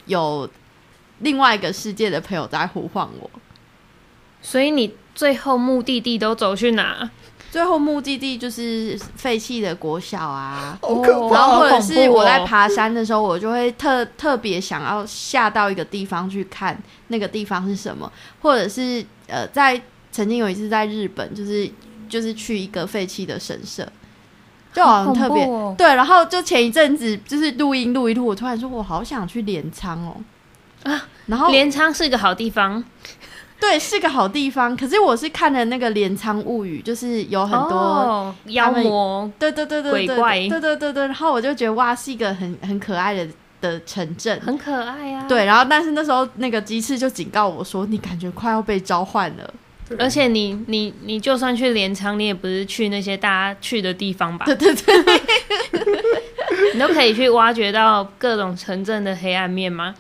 [0.06, 0.48] 有
[1.20, 3.30] 另外一个世界的朋友在呼唤我。
[4.40, 7.08] 所以你最后目的地都走去哪？
[7.52, 18.10] 最后目的地就是废弃的国小啊， 好可哦然后或者是我在哦爬山的时候，我就会特特别想要下到一个地方去看那个地方是什么，
[18.40, 19.78] 或者是呃，在
[20.10, 21.70] 曾经有一次在日本，就是
[22.08, 23.86] 就是去一个废弃的神社，
[24.72, 25.94] 就好像特别、对。
[25.94, 30.16] 然后就前一阵子就是录音录一录，我突然说我好想去镰仓哦。
[30.84, 32.82] 啊，然后镰仓是一个好地方，
[33.62, 37.78] 对是个好地方，可是我是看了那个镰仓物语，就是有很多。
[37.78, 43.28] 哦、妖魔，对对对对对鬼怪对对对对，然后我就觉得哇，是一个很很可爱的
[43.60, 45.44] 的城镇，很可爱啊。，对。
[45.44, 49.54] 然后但是那时候那个鸡翅就警告我说，你感觉快要被召唤了。
[49.98, 54.44] 而且你你你就算去镰仓，你也不是去那些大家去的地方吧？
[54.46, 55.20] 对对对，
[56.74, 59.94] 你都可以去挖掘到各种城镇的黑暗面吗？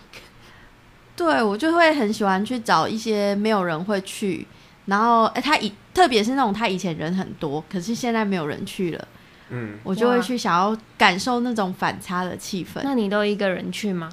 [1.14, 4.46] 对我就会很喜欢去找一些没有人会去，
[4.86, 9.08] 然后哎，他以特别是那种他以前人很多，可是现在没有人去了，
[9.50, 12.80] 嗯，我就会去想要感受那种反差的气氛。
[12.82, 14.10] 那你都一个人去吗？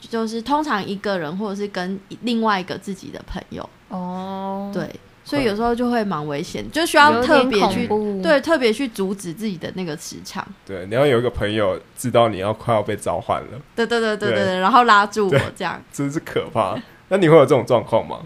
[0.00, 4.88] 就是通常一个人或者是跟另外一个自己的朋友，哦，对，
[5.28, 7.86] 所以有时候就会蛮危险，就需要特别去，
[8.22, 10.46] 对，特别去阻止自己的那个磁场。
[10.64, 15.82] 对，你要有一个朋友知道你要快要被召唤了，对对对对对然后拉住我这样。
[15.92, 16.74] 真是可怕。
[17.08, 18.20] 那你会有这种状况吗？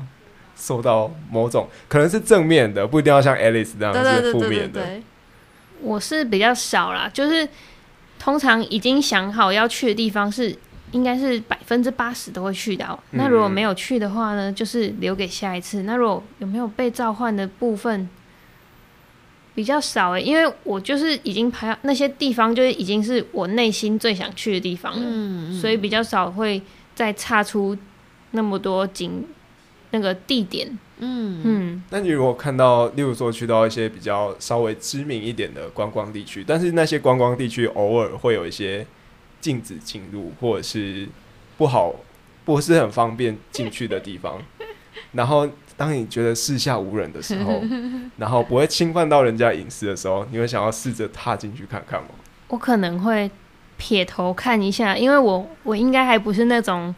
[0.57, 4.81] 受到某种可能是正面的，不一定要像 Alice 这样是负面的。
[4.81, 5.03] 对，
[5.81, 7.49] 我是比较少啦，就是
[8.21, 10.57] 通常已经想好要去的地方是
[10.93, 12.99] 应该是百分之八十都会去到。
[13.11, 15.83] 嗯那如果没有去的话呢，就是留给下一次。
[15.83, 18.09] 那如果有没有被召唤的部分
[19.55, 26.63] 比较少诶、因为我就是已经排那些地方，就是已经是我内心最想去的地方了，嗯，嗯所以比较少会
[26.95, 27.77] 再差出
[28.31, 29.25] 那么多景
[29.91, 30.69] 那个地点。
[30.69, 38.87] 嗯嗯嗯，那你如果看到，例如说去到一些比较稍微知名一点的观光地区，但是那些观光地区偶尔会有一些
[39.43, 41.07] 禁止进入或者是
[41.59, 41.95] 不好、
[42.47, 44.41] 不是很方便进去的地方，
[45.13, 47.63] 然后当你觉得四下无人的时候，
[48.17, 52.09] 然后不会侵犯到人家隐私的时候，你会想要试着踏进去看看吗？
[52.49, 53.31] 我可能会
[53.77, 56.95] 撇头看一下，因为我我应该还不是那种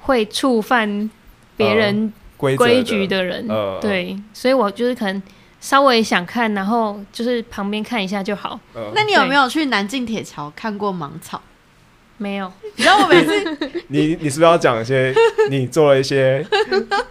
[0.00, 1.10] 会触犯
[1.56, 5.22] 别人规规矩的人，呃，对，所以我就是可能
[5.60, 8.60] 稍微想看，然后就是旁边看一下就好。
[8.74, 11.40] 呃，那你有没有去南靖铁桥看过芒草？
[12.18, 15.14] 没有，你知道我每次 你你是不是要讲一些
[15.50, 16.44] 你做了一些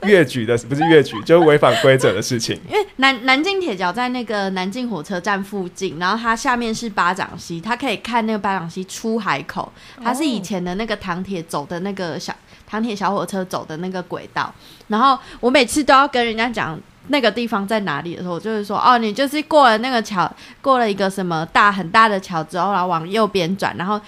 [0.01, 2.59] 越矩的，不是越矩，就是违反规则的事情？
[2.67, 9.71] 因为南南京铁桥在那个南京火车站附近，然后它下面是巴掌溪，它可以看那个巴掌溪出海口，
[10.03, 14.51] 它是以前的那个唐铁走的那个小唐铁小火车走的那个轨道。
[14.87, 24.01] 然后我每次都要跟人家讲那个地方在哪里的时候，我就是说哦，你就是过了那个桥，过了一个什么大很大的桥之后，然后往右边转，然后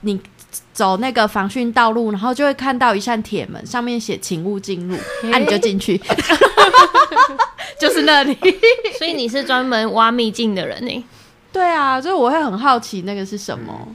[0.00, 0.20] 你。
[0.72, 6.00] 走那个防汛道路，然后就会看到一扇铁门，上面写“请勿进入”，那、你就进去。
[7.78, 8.34] 就是那里。
[8.96, 11.04] 所以你是专门挖秘境的人呢？
[11.52, 13.86] 对啊，就是我会很好奇那个是什么。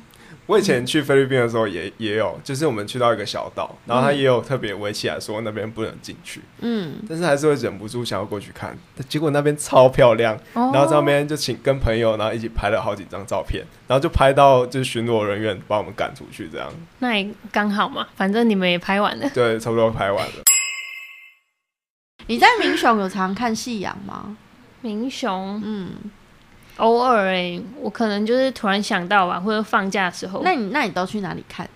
[0.45, 8.77] 我以前去菲律宾的时候也也有，就是我们去到一个小岛，然后他也有特别围起来说那边不能进去，嗯，但是还是会忍不住想要过去看。
[9.07, 19.29] 结果那边超漂亮，哦然后在那边就请跟朋友，然后一起拍了好几张照片，然后就拍到就是巡逻人员把我们赶出去，这样那也刚好嘛，反正你们也拍完了。
[19.33, 20.33] 对，差不多拍完了。
[22.27, 24.37] 你在民雄有常看夕阳吗？
[24.81, 25.91] 明雄嗯，
[26.77, 30.41] 偶尔哎、我可能就是突然想到吧，或者放假的时候。
[30.43, 31.69] 那你那你都去哪里看？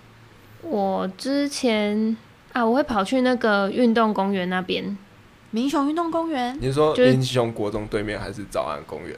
[0.62, 2.16] 我之前
[2.52, 4.98] 啊，我会跑去那个运动公园那边，
[5.50, 6.56] 民雄运动公园。
[6.60, 9.16] 你是说就是英雄国中对面还是早安公园？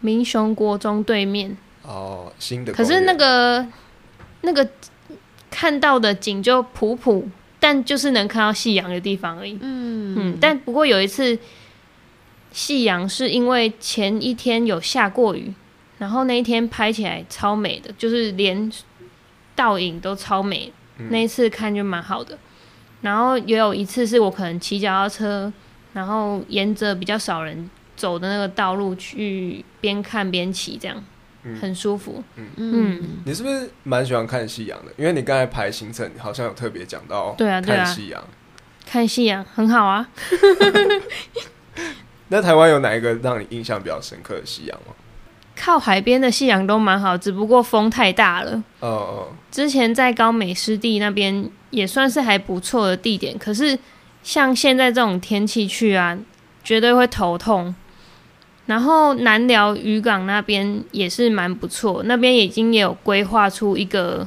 [0.00, 1.56] 民雄国中对面。
[1.82, 2.72] 哦，新的。
[2.72, 3.66] 可是那个
[4.42, 4.68] 那个
[5.50, 7.26] 看到的景就普普，
[7.58, 9.58] 但就是能看到夕阳的地方而已。
[9.62, 11.38] 嗯嗯，但不过有一次
[12.52, 15.52] 夕阳是因为前一天有下过雨，
[15.98, 18.70] 然后那一天拍起来超美的，就是连
[19.54, 20.72] 倒影都超美。
[20.98, 22.36] 嗯那一次看就蛮好的。
[23.00, 25.50] 然后也有一次是我可能骑脚踏车，
[25.94, 31.02] 然后沿着比较少人走的那个道路去边看边骑，这样、
[31.42, 32.22] 嗯很舒服。
[32.56, 34.92] 嗯，你是不是蛮喜欢看夕阳的？
[34.98, 38.22] 因为你刚才排行程好像有特别讲到，对啊对啊看夕阳。
[38.84, 40.06] 看夕阳很好啊。
[42.30, 44.94] 那台湾有哪一个让你印象比较深刻的夕阳吗？
[45.56, 48.52] 靠海边的夕阳都蛮好，只不过风太大了。
[48.80, 53.78] 哦哦，之前在高美湿地那边也算是还不错的地点，可是
[54.22, 56.16] 像现在这种天气去啊，
[56.64, 57.74] 绝对会头痛。
[58.66, 64.26] 然后南寮渔港那边也是蛮不错，那边已经也有规划出一个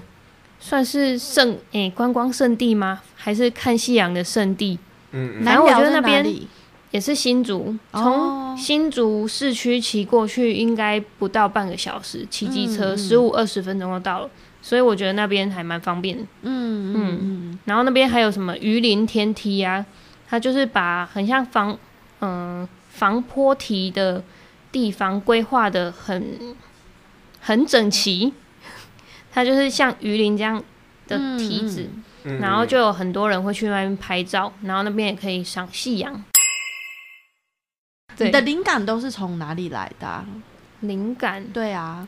[0.59, 3.01] 算是圣诶、观光圣地吗？
[3.15, 4.77] 还是看夕阳的圣地？
[5.11, 6.47] 嗯嗯，反正我觉得南寮在那边哪里
[6.93, 7.99] 也是新竹，哦。
[7.99, 14.29] 从新竹市区骑过去应该不到半个小时，骑机车十五二十分钟就到了，
[14.61, 16.23] 所以我觉得那边还蛮方便的。
[16.43, 17.59] 嗯嗯嗯。
[17.65, 19.83] 然后那边还有什么鱼鳞天梯啊，
[20.29, 21.75] 它就是把很像防
[22.19, 24.23] 嗯、防坡堤的
[24.71, 26.55] 地方规划的很
[27.41, 28.31] 很整齐，
[29.31, 30.63] 它就是像鱼鳞这样
[31.07, 31.89] 的梯子，
[32.25, 32.37] 嗯。
[32.37, 36.23] 然后就有很多人会去那边拍照，然后那边也可以赏夕阳。
[38.17, 38.27] 对。
[38.27, 40.25] 你的灵感都是从哪里来的啊、
[40.81, 41.43] 灵感。
[41.47, 42.07] 对啊，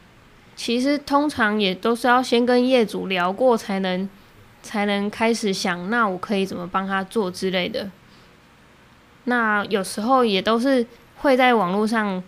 [0.56, 4.10] 其实通常也都是要先跟业主聊过，才能
[4.64, 7.90] 才能开始想，那我可以怎么帮他做之类的。
[9.26, 10.86] 那有时候也都是
[11.18, 12.22] 会在网络上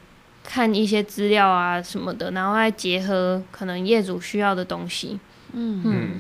[0.44, 5.20] 看一些资料啊什么的，然后再结合可能业主需要的东西。
[5.54, 5.82] 嗯。
[5.84, 5.94] 嗯。
[5.94, 6.12] 嗯，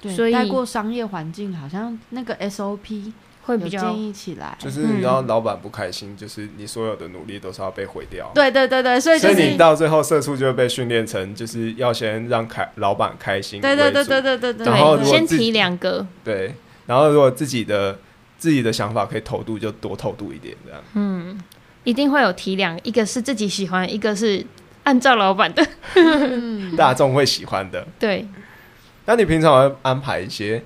[0.00, 4.56] 对，所以带过商业环境，好像那个 SOP 有会比较建议起来。
[4.58, 8.30] 就是你让老板不开心，就是你所有的努力都是要被毁掉。
[8.34, 16.54] 对对对对，所以就是所以你到最后，社畜就会被训练成，就是要先让开老板开心对对对对对对对，然后先提两个，对，
[16.86, 17.98] 然后如果自己的
[18.38, 20.80] 自己的想法可以投度，就多投度一点，这样。
[20.94, 21.38] 嗯，
[21.84, 24.44] 一定会有提两，一个是自己喜欢，一个是
[24.84, 25.64] 按照老板的。
[25.94, 27.86] 嗯大众会喜欢的。
[27.98, 28.26] 对，
[29.04, 30.62] 那你平常会安排一些，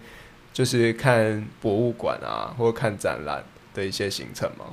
[0.56, 4.64] 就是看博物馆啊，或看展览的一些行程吗？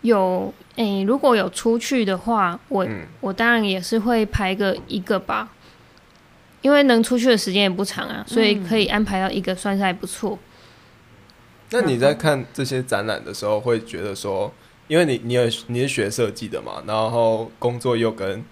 [0.00, 5.52] 有诶、如果有出去的话，我嗯我当然也是会排个一个吧，
[6.62, 10.36] 因为能出去的时间也不长啊，所以可以安排到一个，算是还不错。
[11.70, 14.52] 那你在看这些展览的时候，会觉得说，
[14.88, 18.44] 因为你你有你是学设计的嘛，然后工作又跟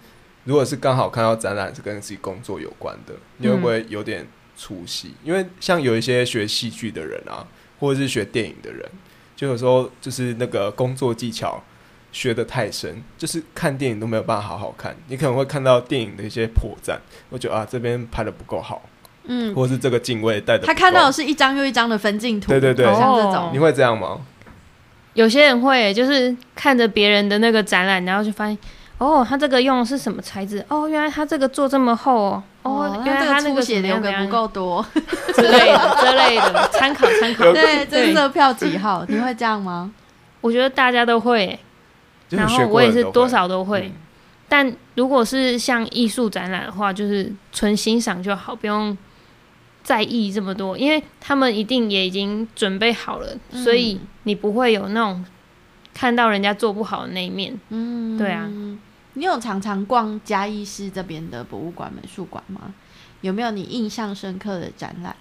[0.45, 4.25] 如果是刚好看到展览是跟自己工作有关的，你会不会有点
[4.61, 5.15] 出戏？
[5.23, 7.47] 因为像有一些学戏剧的人啊，
[7.79, 8.87] 或者是学电影的人，
[9.35, 11.63] 就有时候就是那个工作技巧
[12.11, 16.95] 学的太深，就是看电影都没有办法好好看，你可能会看到电影的一些破绽，
[17.29, 18.83] 我觉得啊这边拍的不够好，
[19.23, 24.21] 嗯，或是这个镜位带的他看到的是一张又一张的分镜图，对对对像这哦种你，会这样吗？
[25.13, 28.57] 有些人会就是看着别人的那个展览，然后就发现，
[28.97, 30.63] 哦，他这个用的是什么材质？
[30.69, 34.85] 哦，原来他这个做这么厚哦，哦，因为他那个这个出血怎么样流个不够多，
[35.33, 37.51] 之类的之类的，参考参考。
[37.51, 39.03] 对，这对色票几号？
[39.07, 39.91] 你会这样吗？
[40.41, 41.57] 我觉得大家都会
[42.29, 43.81] 然后我也是多少都会。
[43.87, 43.93] 嗯
[44.51, 48.97] 但如果是像艺术展览的话，就是纯欣赏就好，不用
[49.81, 55.23] 在意这么多，因为他们一定也已经准备好了，嗯所以你不会有那种
[55.93, 57.57] 看到人家做不好的那一面。
[57.69, 58.45] 嗯，对啊。
[59.13, 62.73] 你有常常逛嘉义市这边的博物馆、美术馆吗？
[63.21, 65.15] 有没有你印象深刻的展览？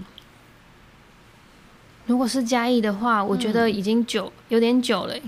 [2.06, 5.22] 如果是嘉义的话，我觉得已经久、有点久了欸、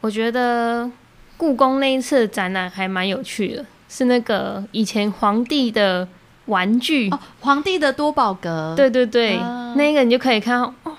[0.00, 0.90] 我觉得
[1.36, 6.08] 故宫那一次的展览还蛮有趣的，是那个以前皇帝的
[6.46, 7.08] 玩具。
[7.10, 10.96] 哦，皇帝的多宝格，对对对，啊那个你就可以看到，哦，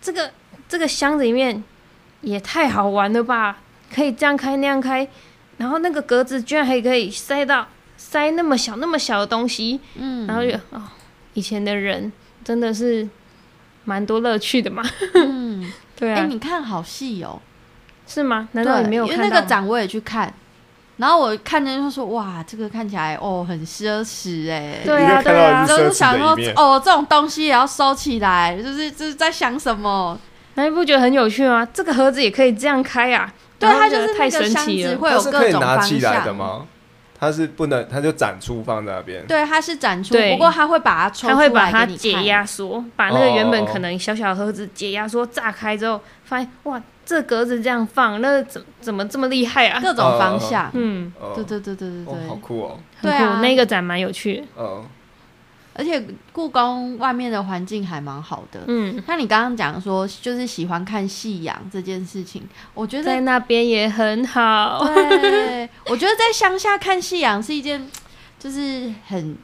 [0.00, 0.30] 这个
[0.68, 1.62] 这个箱子里面
[2.20, 3.58] 也太好玩了吧！
[3.92, 5.08] 可以这样开那样开，
[5.58, 10.82] 然后那个格子居然还可以塞到塞那么小那么小的东西，嗯，然后就哦，
[11.34, 12.12] 以前的人
[12.44, 13.08] 真的是
[13.84, 14.82] 蛮多乐趣的嘛。
[15.14, 17.40] 嗯， 对哎、啊，你看好细哦，
[18.06, 18.48] 是吗？
[18.52, 19.36] 难道对，你没有因为看到吗？
[19.36, 20.32] 那个展我也去看，
[20.96, 26.36] 然后我看见就说哇，这个看起来哦很奢侈哎，对啊对啊的就是是想说。
[26.56, 30.18] 哦这种东西也要收起来，就是就是在想什么？
[30.54, 31.66] 那你不觉得很有趣吗？
[31.72, 33.32] 这个盒子也可以这样开啊！
[33.68, 34.90] 对，它就是太神奇了。
[34.90, 36.36] 子会它是可以有各种拿起来的向。
[36.36, 36.66] 吗？
[37.18, 39.24] 它是不能，它就展出放在那边。
[39.28, 49.80] 对，它是展出，不过它会把它抽它会把它解压缩，把那个原本可能小小的盒子解压缩炸开之后，发现哇，这格子这样放，那怎怎么这么厉害啊？
[49.80, 50.68] 各种方向。
[50.72, 52.78] 嗯，对对对对对对哦，好，酷哦。
[53.00, 54.42] 对啊那个展蛮有趣的。
[54.58, 54.84] 嗯，
[55.74, 58.60] 而且故宫外面的环境还蛮好的。
[58.66, 62.42] 嗯，那你刚刚讲说，就是喜欢看夕阳这件事情，
[62.74, 64.84] 我觉得在那边也很好。
[64.84, 67.86] 对，我觉得在乡下看夕阳是一件，
[68.38, 69.36] 就是很，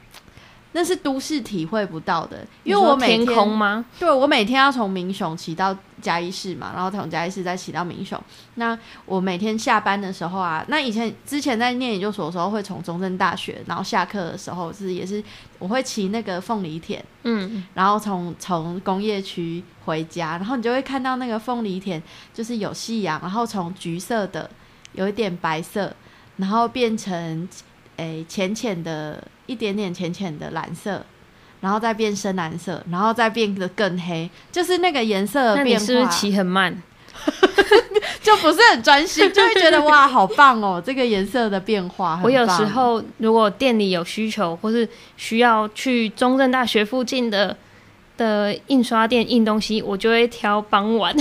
[0.71, 2.45] 那是都市体会不到的。
[2.63, 3.85] 因为我每天天空吗？
[3.99, 8.21] 对我每天要从民雄骑到嘉义市嘛，然后从嘉义市再骑到民雄。
[8.55, 15.23] 那我每天下班的时候啊，那以前之前在念研究所的时候，会从中正大学，然后下课的时候是也是
[15.57, 22.01] 我会骑那个凤梨田，嗯，然后从从工业区回家，然后你就会看到那个凤梨田，
[22.33, 24.49] 就是有夕阳，然后从橘色的
[24.93, 25.93] 有一点白色，
[26.37, 27.47] 然后变成
[27.97, 31.03] 诶浅浅的一点点浅浅的蓝色，
[31.61, 36.81] 然后再变深蓝色，然后再变得更黑，就是那个颜色变化，是不是骑很慢？
[38.21, 44.87] 就不是很专心， 就会觉得哇好棒哦，这个颜色的变化很，我有时候如果店里有需求，或是
[45.17, 47.57] 需要去中正大学附近的
[48.15, 51.15] 的印刷店印东西，我就会挑傍晚，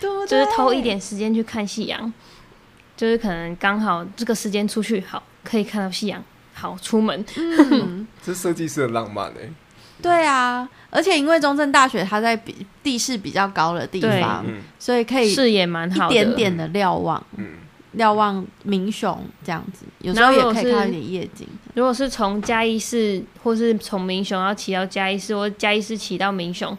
[0.00, 2.12] 就是偷一点时间去看夕阳，
[2.96, 6.22] 就是可能刚好这个时间出去好，可以看到夕阳，
[6.54, 7.22] 好出门。
[7.36, 8.06] 嗯。
[8.24, 9.52] 这设计师的浪漫哎。
[10.02, 17.46] 对啊，而且因为中正大学它在比地势比较高的地方，嗯所以可以视野蛮好一，点点的瞭望，嗯，
[17.92, 21.48] 瞭望明雄这样子，有时候也可以看到一点夜景。
[21.74, 26.76] 如果是从嘉义市，或是从明雄要骑到嘉义市，或嘉义市骑到明雄，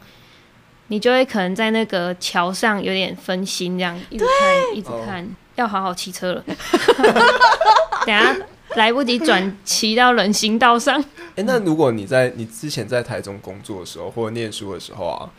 [0.88, 6.44] 你就会可能在那个桥上有点分心，这样一直看，一直看，要好好骑车了。
[8.06, 8.36] 等下
[8.80, 11.04] 来不及转骑到人行道上，
[11.36, 15.30] 哎、那如果你在你之前在台中工作的时候，或者念书的时候啊，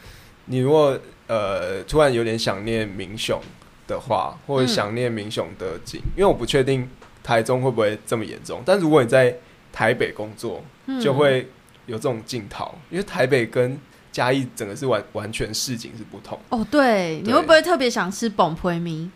[0.47, 3.41] 你如果呃突然有点想念民雄
[3.87, 6.89] 的话，或者想念民雄的景，因为我不确定
[7.22, 9.37] 台中会不会这么严重，但如果你在
[9.72, 11.49] 台北工作，嗯就会
[11.87, 13.78] 有这种镜头，因为台北跟
[14.11, 16.39] 嘉义整个是完完全市景是不同。
[16.49, 19.11] 哦，对，你对会不会特别想吃崩皮米？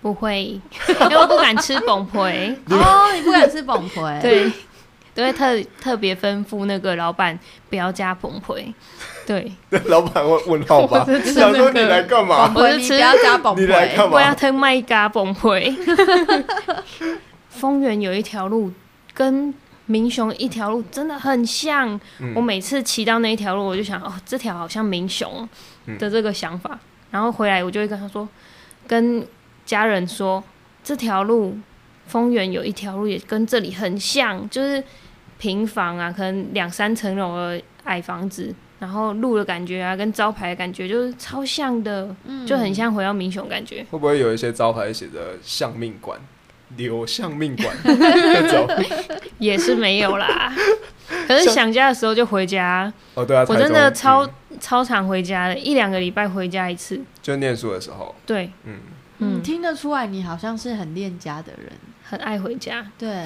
[0.00, 0.42] 不会，
[1.00, 4.50] 因为我不敢吃崩培， 哦，你不敢吃崩培？， 对，
[5.14, 7.38] 都会特特别吩咐那个老板
[7.68, 8.72] 不要加崩培，
[9.26, 9.52] 对，
[9.86, 11.04] 老板会问号吧？
[11.06, 13.96] 我是吃想说你来干嘛我是吃不要加崩你来培。
[13.96, 14.12] 干嘛？
[14.12, 15.74] 不要吞麦加崩溃。
[17.48, 18.70] 丰原有一条路
[19.12, 19.52] 跟
[19.86, 25.48] 明雄一条路真的很像，嗯我每次骑到那一条路，我就想，哦，这条好像明雄
[25.86, 26.78] 嗯的这个想法。
[27.10, 28.28] 然后回来我就会跟他说，
[28.86, 29.26] 跟
[29.68, 30.42] 家人说，
[30.82, 31.54] 这条路
[32.06, 34.82] 丰原有一条路也跟这里很像，就是
[35.38, 38.54] 平房啊，可能两三层楼的矮房子。
[38.80, 43.84] 然后路的感觉啊，跟招牌的感觉就是超像的，嗯就很像回到民雄感觉。
[43.90, 46.18] 会不会有一些招牌写着“相命馆”、
[46.78, 47.76] “留相命馆
[49.38, 50.50] ”？也是没有啦。
[51.26, 57.00] 可是想家的时候就回家，哦，对啊，我真的超、嗯超常回家的，一两个礼拜回家一次。
[57.22, 58.74] 就念书的时候，对，嗯，
[59.18, 61.72] 嗯，嗯，听得出来你好像是很恋家的人。
[62.04, 62.90] 很爱回家。
[62.98, 63.24] 对，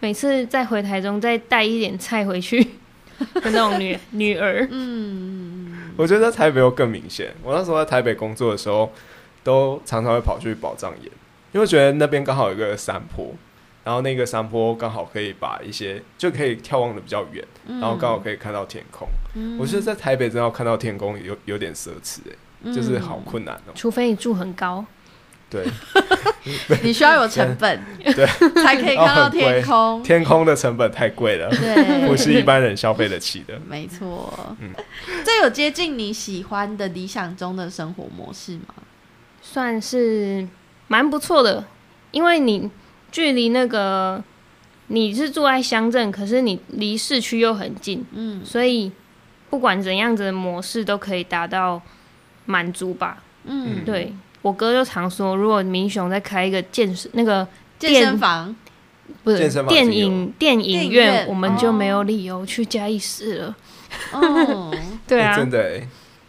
[0.00, 2.60] 每次再回台中，再带一点菜回去
[3.34, 4.66] 的那种女女儿。
[4.70, 7.32] 嗯，我觉得在台北又更明显。
[7.42, 8.92] 我那时候在台北工作的时候，
[9.44, 11.10] 都常常会跑去宝藏岩，
[11.52, 13.32] 因为觉得那边刚好有一个山坡，
[13.84, 19.06] 然后那个山坡刚好可以把一些就可以眺望的比较远，嗯然后刚好可以看到天空。
[19.36, 22.34] 嗯我觉得在台北真的要看到天空有有点奢侈哎、
[22.72, 24.84] 就是好困难哦、除非你住很高，
[25.50, 25.66] 对，
[26.82, 28.26] 你需要有成本， 对，
[28.62, 30.02] 才可以看到天空。
[30.02, 33.60] 天空的成本太贵了，对，不是一般人消费得起的。
[33.68, 34.32] 没错。
[34.60, 34.70] 嗯。
[35.24, 38.74] 这有接近你喜欢的理想中的生活模式吗？
[39.42, 40.46] 算是
[40.88, 41.64] 蛮不错的，
[42.10, 42.70] 因为你
[43.12, 44.22] 距离那个
[44.88, 48.44] 你是住在乡镇，可是你离市区又很近，嗯。
[48.44, 48.90] 所以
[49.50, 51.80] 不管怎样子的模式都可以达到
[52.46, 53.22] 满足吧。
[53.44, 57.46] 嗯，对我哥就常说，如果明雄再开一个健身那个
[57.78, 58.54] 健身房，
[59.22, 63.56] 不是健身房电影电电影影院，我们就没有哦理由去嘉义市了。
[64.12, 64.74] 哦，
[65.06, 65.88] 对啊，欸真的哎，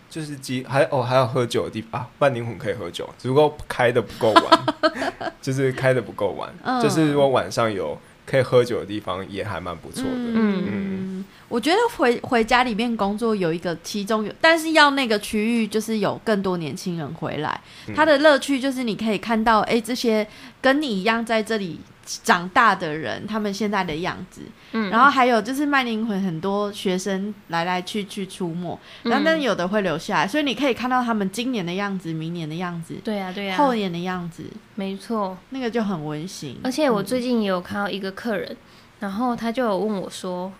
[0.09, 6.81] 就是鸡还哦还有喝酒的地方啊，万灵魂可以喝酒，只不过开的不够晚， 就是开的不够晚，嗯。
[6.81, 10.09] 就是如果晚上有可以喝酒的地方，也还蛮不错的。
[10.11, 20.27] 嗯，我觉得回回家里面工作有一个其中有，但是要那个区域就是有更多年轻人回来，嗯他的乐趣就是你可以看到，哎、这些
[20.59, 21.79] 跟你一样在这里
[22.23, 24.41] 长大的人，他们现在的样子。
[24.73, 34.43] 嗯然后还有就是卖灵魂，很多学生来来去去出没，然后但嗯有的会留下来，所以你可以看到他们今年的样子，明年的样子，对呀、对呀、后年的样子，
[34.75, 35.37] 没错。
[35.49, 36.57] 那个就很温馨。
[36.63, 38.55] 而且我嗯最近也有看到一个客人，
[38.99, 40.51] 然后他就有问我说：“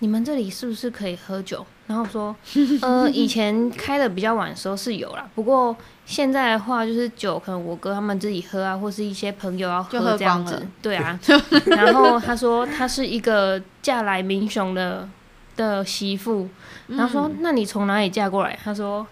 [0.00, 2.34] 你们这里是不是可以喝酒？”然后说
[2.80, 5.76] ：“呃，以前开的比较晚的时候是有啦，不过
[6.06, 11.18] 现在的话就是酒，可能我哥他们自己喝啊，或是一些朋友要喝这样子。”对啊。
[11.66, 15.08] 然后他说他是一个嫁来民雄的
[15.56, 16.48] 的媳妇，
[16.86, 19.06] 然后说：“嗯那你从哪里嫁过来？”他说：“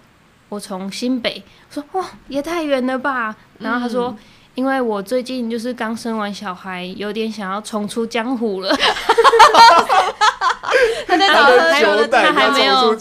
[0.48, 4.18] 我从新北。”我说：“哇，也太远了吧！”然后他说：“嗯
[4.56, 8.76] 因为我最近就是刚生完小孩，有点想要重出江湖了。
[11.06, 12.96] 他在找他的喝酒的他还没有。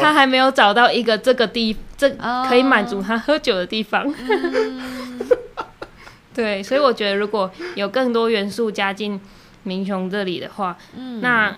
[0.00, 4.12] 他还没有找到一个这个地这哦可以满足他喝酒的地方。
[6.34, 9.18] 对，所以我觉得如果有更多元素加进
[9.62, 11.54] 民雄这里的话，嗯那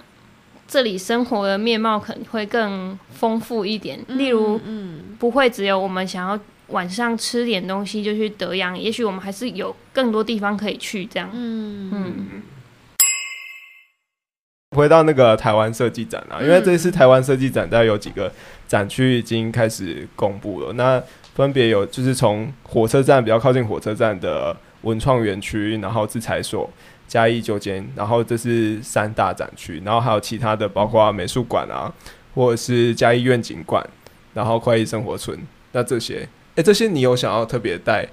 [0.68, 3.98] 这里生活的面貌可能会更丰富一点。
[4.08, 6.38] 例如，嗯不会只有我们想要
[6.68, 11.06] 晚上吃点东西就去德阳，也许我们还是有更多地方可以去。
[11.06, 12.42] 这样，嗯嗯
[14.76, 18.30] 回到那个台湾设计展啊，因为嗯这次台湾设计展，大概有几个
[18.68, 20.72] 展区已经开始公布了。
[20.74, 21.02] 那
[21.34, 26.70] 分别有就是从火车站比较靠近火车站的文创园区，然后制裁所、
[27.08, 31.92] 嘉义旧间，然后这是三大展区，然后还有其他的，包括美术馆啊，
[32.34, 33.84] 或者是嘉义愿景馆，
[34.34, 35.38] 然后快意生活村。
[35.72, 38.06] 那这些，哎、这些你有想要特别带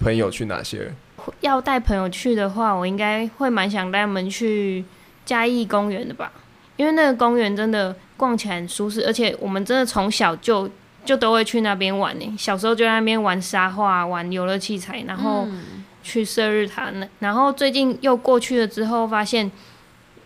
[0.00, 0.92] 朋友去哪些？
[1.40, 4.84] 要带朋友去的话，我应该会蛮想带他们去
[5.26, 6.32] 嘉义公园的吧，
[6.76, 10.70] 因为那个公园真的逛起来很舒适，而且我们真的从小就
[11.04, 12.34] 就都会去那边玩呢。
[12.38, 15.84] 小时候就在那边玩沙画、玩游乐器材，然后嗯。
[16.06, 19.50] 去射日塔那，然后最近又过去了之后，发现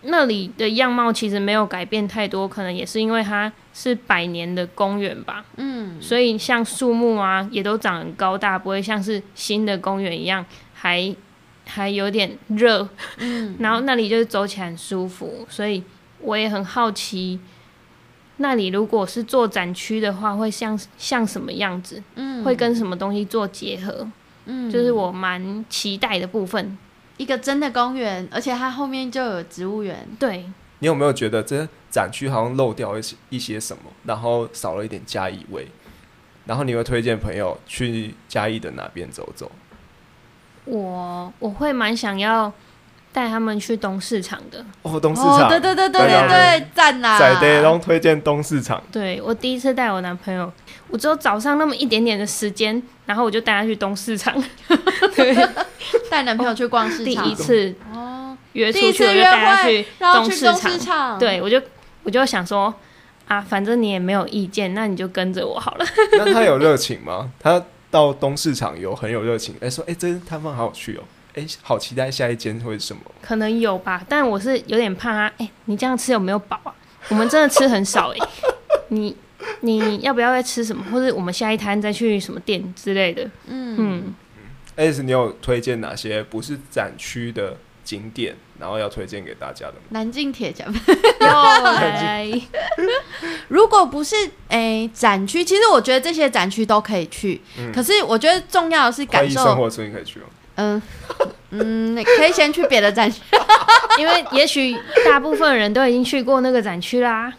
[0.03, 5.99] 那里的样貌其实没有改变太多，可能也是因为它是百年的公园吧，嗯。
[5.99, 10.45] 所以像树木啊也都长很高大，不会像是新的公园一样
[10.75, 11.15] 还
[11.65, 12.87] 还有点热，
[13.17, 15.83] 嗯然后那里就是走起来很舒服，所以
[16.19, 17.39] 我也很好奇。
[18.37, 22.01] 那里如果是做展区的话，会像像什么样子？
[22.15, 24.07] 嗯会跟什么东西做结合？
[24.45, 26.77] 嗯就是我蛮期待的部分。
[27.17, 30.07] 一个真的公园，而且它后面就有植物园。
[30.17, 30.43] 对，
[30.79, 35.67] 你有没有觉得这展区好像漏掉一些一些什么，然后少了一点嘉义味？
[36.45, 39.51] 然后你会推荐朋友去嘉义的哪边走走？
[40.65, 42.51] 我我会蛮想要
[43.11, 44.63] 带他们去东市场的。
[44.83, 47.19] 哦，东市哦，场，对对对对对啊对对，赞啦！
[47.19, 48.81] 在地东推荐东市场。
[48.91, 50.51] 对我第一次带我男朋友，
[50.89, 54.33] 我只有早上那么一点点的时间，然后我就带他去东市场。
[55.15, 55.35] 对，
[56.09, 60.79] 带男朋友去逛市场第，一次哦，约出去，第一次约我就带他会去，东市场去东市。
[60.79, 61.61] 场，对，我就
[62.03, 62.73] 我就想说
[63.27, 65.85] 啊，反正你也没有意见，那你就跟着我好了。
[66.17, 67.29] 那他有热情吗？
[67.39, 71.03] 他到东市场有很有热情，哎、说哎、这摊贩好有趣哦，
[71.35, 73.01] 哎、好期待下一间会是什么？
[73.21, 75.33] 可能有吧，但我是有点怕他。
[75.37, 76.73] 哎、你这样吃有没有饱啊？
[77.09, 78.17] 我们真的吃很少哎、
[78.89, 79.15] 你
[79.59, 80.83] 你要不要再吃什么？
[80.91, 83.25] 或者我们下一摊再去什么店之类的？
[83.47, 84.13] 嗯嗯
[84.75, 89.79] ，S，你有推荐哪些不是展区的景点，然后要推荐给大家的吗？
[89.89, 90.63] 南京铁甲。
[91.19, 92.31] 又来，
[93.47, 94.15] 如果不是
[94.49, 100.23] 诶、展区，其实我觉得这些展区都可以去，嗯可是我觉得重要的是感受，生活村可以去哦。
[100.55, 100.81] 嗯
[101.51, 103.19] 嗯，可以先去别的展区。
[103.97, 104.73] 因为也许
[105.05, 107.31] 大部分人都已经去过那个展区啦，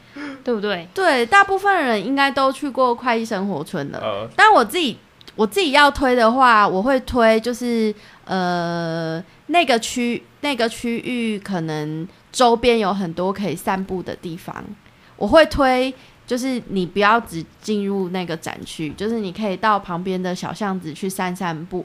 [0.44, 0.86] 对不对？
[0.92, 3.98] 对，大部分人应该都去过快意生活村了。
[4.02, 4.98] 呃，但我自己
[5.34, 7.94] 我自己要推的话，我会推就是
[8.26, 14.64] 呃那个区那个区域可能周边有很多可以散步的地方，
[15.16, 15.94] 我会推。
[16.24, 21.84] 就是你不要只进入那个展区，就是你可以到旁边的小巷子去散散步。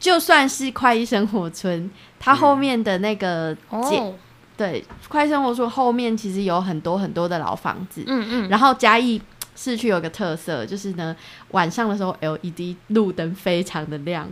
[0.00, 1.88] 就算是快意生活村，
[2.18, 4.14] 它后面的那个街，哦，
[4.56, 9.20] 对，快意生活村后面其实有很多很多的老房子，嗯嗯，然后嘉义
[9.54, 11.14] 市区有个特色，就是呢
[11.50, 14.26] 晚上的时候 LED 路灯非常的亮。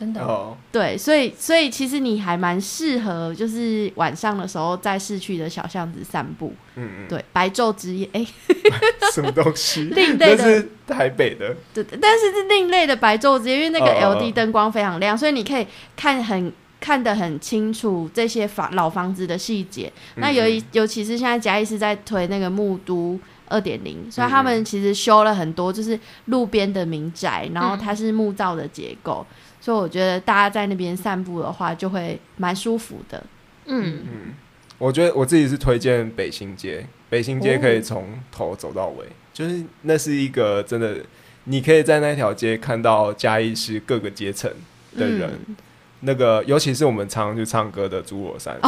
[0.00, 0.22] 真的。
[0.22, 6.54] 哦，哦，对，所以所以其实你还蛮适合，就是晚上的时候在市区的小巷子散步。
[6.76, 8.26] 嗯嗯，对，白昼之夜，哎、
[9.12, 9.84] 什么东西？
[9.94, 10.38] 另类的。
[10.42, 14.20] 是台北的，对，但是是另类的白昼之夜，因为那个哦哦哦。
[14.20, 19.92] LED 灯光非常亮，所以你可以看很看得很清楚这些房老房子的细节。
[20.16, 20.56] 那尤嗯。
[20.56, 23.20] 尤尤其是现在嘉义是在推那个木都。
[23.52, 29.26] 二点零，所以嗯他们其实修了很多，就是路边的民宅，然后它是木造的结构，
[29.60, 33.22] 所以我觉得大家在那边散步的话，就会蛮舒服的。
[33.66, 34.34] 嗯，嗯，
[34.78, 40.96] 我觉得我自己是推荐北新街，北新街哦可以从头走到尾，就是那是一个真的，
[41.44, 44.50] 你可以在那条街看到嘉义市各个阶层
[44.96, 45.30] 的人。
[45.48, 45.56] 嗯
[46.02, 48.58] 那个，尤其是我们常常去唱歌的侏罗山。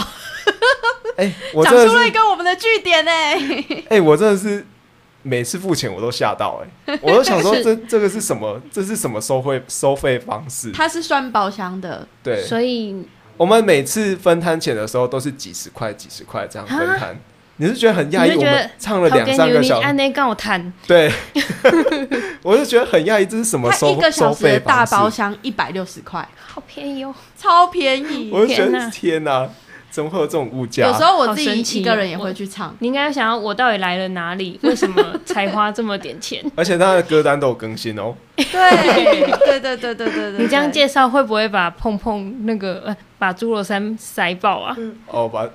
[1.16, 3.10] 哎、我讲出了一个我们的据点呢、
[3.88, 4.62] 哎、我真的是
[5.22, 8.60] 每次付钱我都吓到、哎， 我都想说是这这个是什么？
[8.70, 10.70] 这是什么收费收费方式？
[10.72, 13.06] 它是算包厢的，对，所以
[13.36, 17.18] 我们每次分摊钱的时候都是几十块、几十块这样分摊。
[17.56, 18.34] 你是觉得很压抑？
[18.34, 21.12] 我们唱了好两三个小时，按那跟我谈，对，
[22.42, 24.92] 我就觉得很压抑，这是什么收收费方式？
[24.92, 28.30] 包厢一百六十块，好便宜哦，超便宜。
[28.32, 29.48] 我就觉得天哪天哪，
[29.92, 30.88] 怎么会有这种物价？
[30.88, 32.74] 有时候我自己一个人也会去唱。
[32.78, 34.58] 你应该想要我到底来了哪里？
[34.62, 36.42] 为什么才花这么点钱？
[36.56, 38.14] 而且他的歌单都有更新哦。
[38.36, 40.38] 对对对对对对对。
[40.38, 44.74] 你这样介绍会不会把碰碰那个呃把侏罗山塞爆啊？
[45.06, 45.46] 哦，把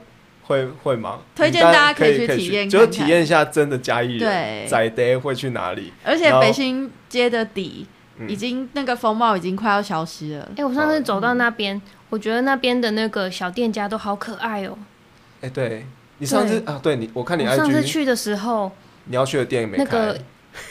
[0.44, 1.20] 会会吗？
[1.36, 5.92] 推荐大家可以去体验，就体验一下真的嘉义人仔 day 会去哪里。
[6.06, 7.88] 而且北新街的底
[8.28, 10.50] 已经那个风貌已经快要消失了。
[10.58, 14.78] 哎、我上次走到那边，我觉得那边的那个小店家都好可爱哦。
[15.42, 15.86] 哎，对。
[16.20, 18.72] 你上次啊，对你，我看你我上次 IG 去的时候，
[19.06, 19.84] 你要去的店没开。
[19.84, 20.20] 那个，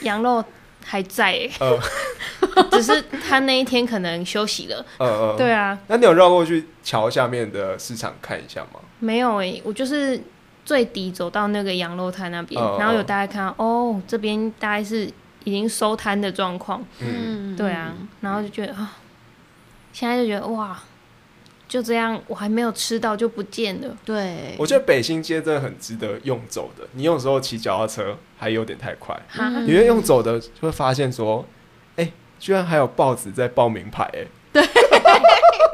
[0.00, 0.44] 羊肉
[0.84, 1.78] 还在、欸，呃
[2.72, 4.84] 只是他那一天可能休息了。
[4.98, 8.80] 呃呃，对啊，那你有绕过去桥下面的市场看一下吗？
[8.98, 10.20] 没有哎、我就是
[10.64, 15.08] 最底走到那个羊肉摊那边，哦然后有大概看到哦，这边大概是
[15.46, 16.84] 已经收摊的状况。
[16.98, 18.98] 嗯，对啊，然后就觉得啊，
[19.92, 20.78] 现在就觉得哇，
[21.68, 23.96] 就这样，我还没有吃到就不见了。
[24.04, 26.86] 对，我觉得北新街真的很值得用走的。
[26.92, 31.46] 你有时候骑脚踏车还有点太快，哈，嗯你会用走的就会发现说，
[31.94, 34.62] 哎、居然还有报纸在报名牌、哎，对，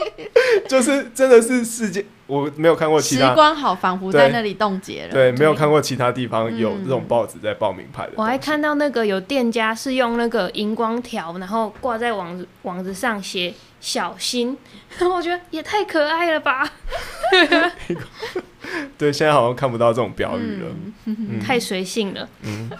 [0.68, 5.12] 就是真的是世界，我没有看过其他时他，光好，仿佛在那里冻结了。
[5.12, 8.12] 对，没有看过其他地方有嗯这种报纸在报名牌的。
[8.16, 14.56] 我还，看到那个有店家是用那个荧光条，然后挂在网子网子上写“小心”，
[14.98, 16.70] 然 后我觉得也太可爱了吧，
[18.96, 20.68] 对，现在好像看不到这种标语了。
[21.44, 22.28] 太随性了。
[22.42, 22.70] 嗯，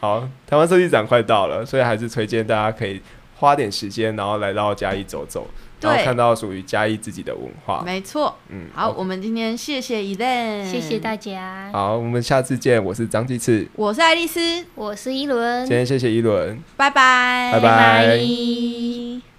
[0.00, 3.00] 好，台湾设计展快到了，所以还是推荐大家可以
[3.36, 5.48] 花点时间，然后来到嘉义走走，
[5.86, 7.82] 然后看到属于嘉义自己的文化。
[7.84, 8.36] 没错。
[8.48, 12.82] 嗯，好，我们今天谢谢 e l e 谢谢大家，好，我们下次见。
[12.82, 16.62] 我是张继次，我是爱丽丝，我是一轮今，天谢谢一轮。
[16.76, 16.90] 拜。
[16.90, 17.60] 拜，拜。
[17.60, 19.35] 拜拜